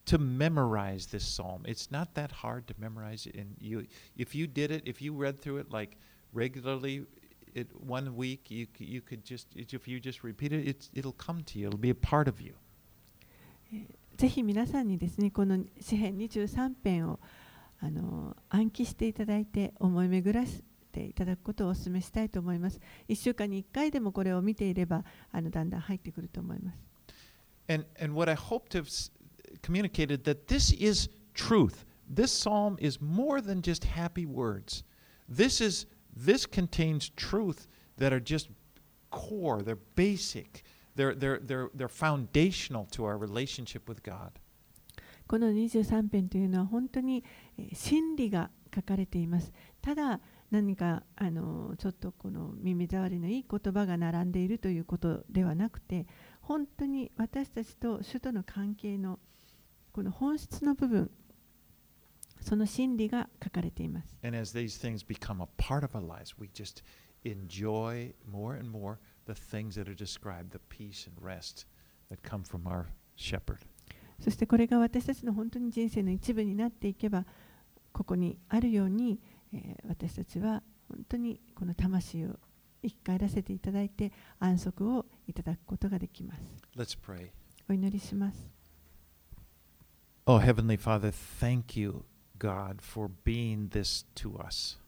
[0.07, 1.63] I encourage you that to memorize this psalm.
[1.67, 3.35] It's not that hard to memorize it.
[3.37, 5.97] And you, if you did it, if you read through it like
[6.33, 7.07] regularly,
[7.55, 11.13] it one week, you c- you could just if you just repeat it, it's, it'll
[11.13, 11.69] come to you.
[11.69, 12.55] It'll be a part of you.
[14.17, 17.19] ぜひ皆さんにですねこの詩編23編を
[17.81, 20.63] あの暗記していただいて思い巡らせ
[20.93, 22.81] ていただくことをお勧めしたいと思います。
[23.09, 26.79] 1週間に1回でもこれを見ていればあのだんだん入ってくると思います。
[27.69, 29.11] And and what I hope to have s-
[29.62, 31.86] communicated that this is truth.
[32.10, 34.84] This psalm is more than just happy words.
[35.28, 35.86] This is
[36.16, 37.68] this contains truth
[37.98, 38.50] that are just
[39.12, 39.62] core.
[39.62, 40.64] They're basic.
[40.96, 44.32] They're they're they're they're foundational to our relationship with God.
[45.28, 47.24] この23編というのは本当に
[47.74, 49.52] 真理が書かれています。
[49.82, 50.22] ただ
[50.52, 56.08] 何かあのちょっとこの耳障りのいい言葉が並んでいるということではなくて
[56.42, 59.20] 本当に私たちと主との関係の
[59.98, 61.10] この本質の部分
[62.40, 64.16] その真理が書かれています。
[74.20, 77.26] そしてこれが私たちの本当に人生の一部になっていけば、
[77.92, 79.20] ここにあるように、
[79.52, 82.40] え、私たちは本当にこの魂を
[82.84, 86.44] 生き返らせていただいて、安息をいただくことができます。
[87.68, 88.57] お祈りします。
[90.27, 92.05] Oh, Heavenly Father, thank you,
[92.39, 94.79] God, for being this to us.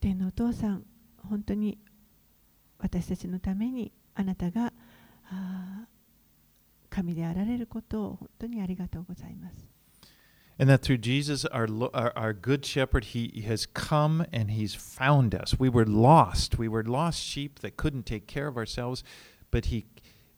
[0.00, 0.84] 天のお父さん、
[1.28, 1.78] 本当に
[2.78, 4.72] 私たちのためにあなたが
[5.30, 5.92] あー
[6.90, 9.72] 神であられることを本当にありがとうございます。
[10.58, 14.74] And that through Jesus, our, lo- our, our good shepherd, he has come and he's
[14.74, 15.58] found us.
[15.58, 16.58] We were lost.
[16.58, 19.02] We were lost sheep that couldn't take care of ourselves,
[19.50, 19.86] but, he,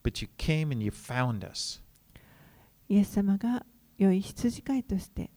[0.04, 1.80] but you came and you found us.
[2.89, 3.65] イエス様が
[3.97, 5.29] 良い羊飼いとして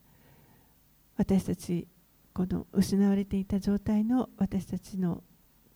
[1.16, 1.86] 私たち
[2.32, 5.22] この失われていた状態の私たちの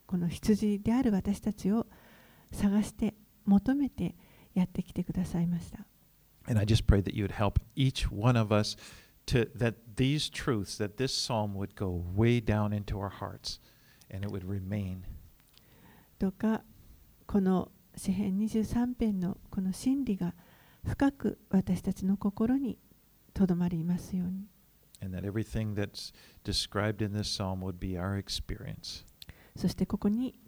[0.06, 1.86] この羊である私たちを
[2.50, 3.14] 探して
[3.44, 4.14] 求めて
[4.54, 5.86] やってきてくださいました。
[6.48, 8.76] And I just pray that you would help each one of us
[9.26, 13.60] to that these truths, that this psalm would go way down into our hearts
[14.10, 15.02] and it would remain.
[16.18, 16.62] どうか
[17.26, 20.34] この詩編23編のこの真理が
[20.86, 22.78] 深く私たちの心に
[23.34, 24.46] とまりますように。
[29.54, 30.38] そしてここに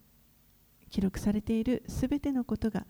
[0.90, 2.86] 記録されているすべてのことが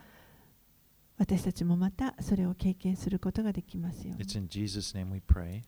[1.17, 4.19] 私たちもまたそれを経験することができますように。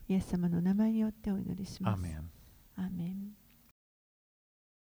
[0.08, 2.00] イエス様の名前によってお祈りします。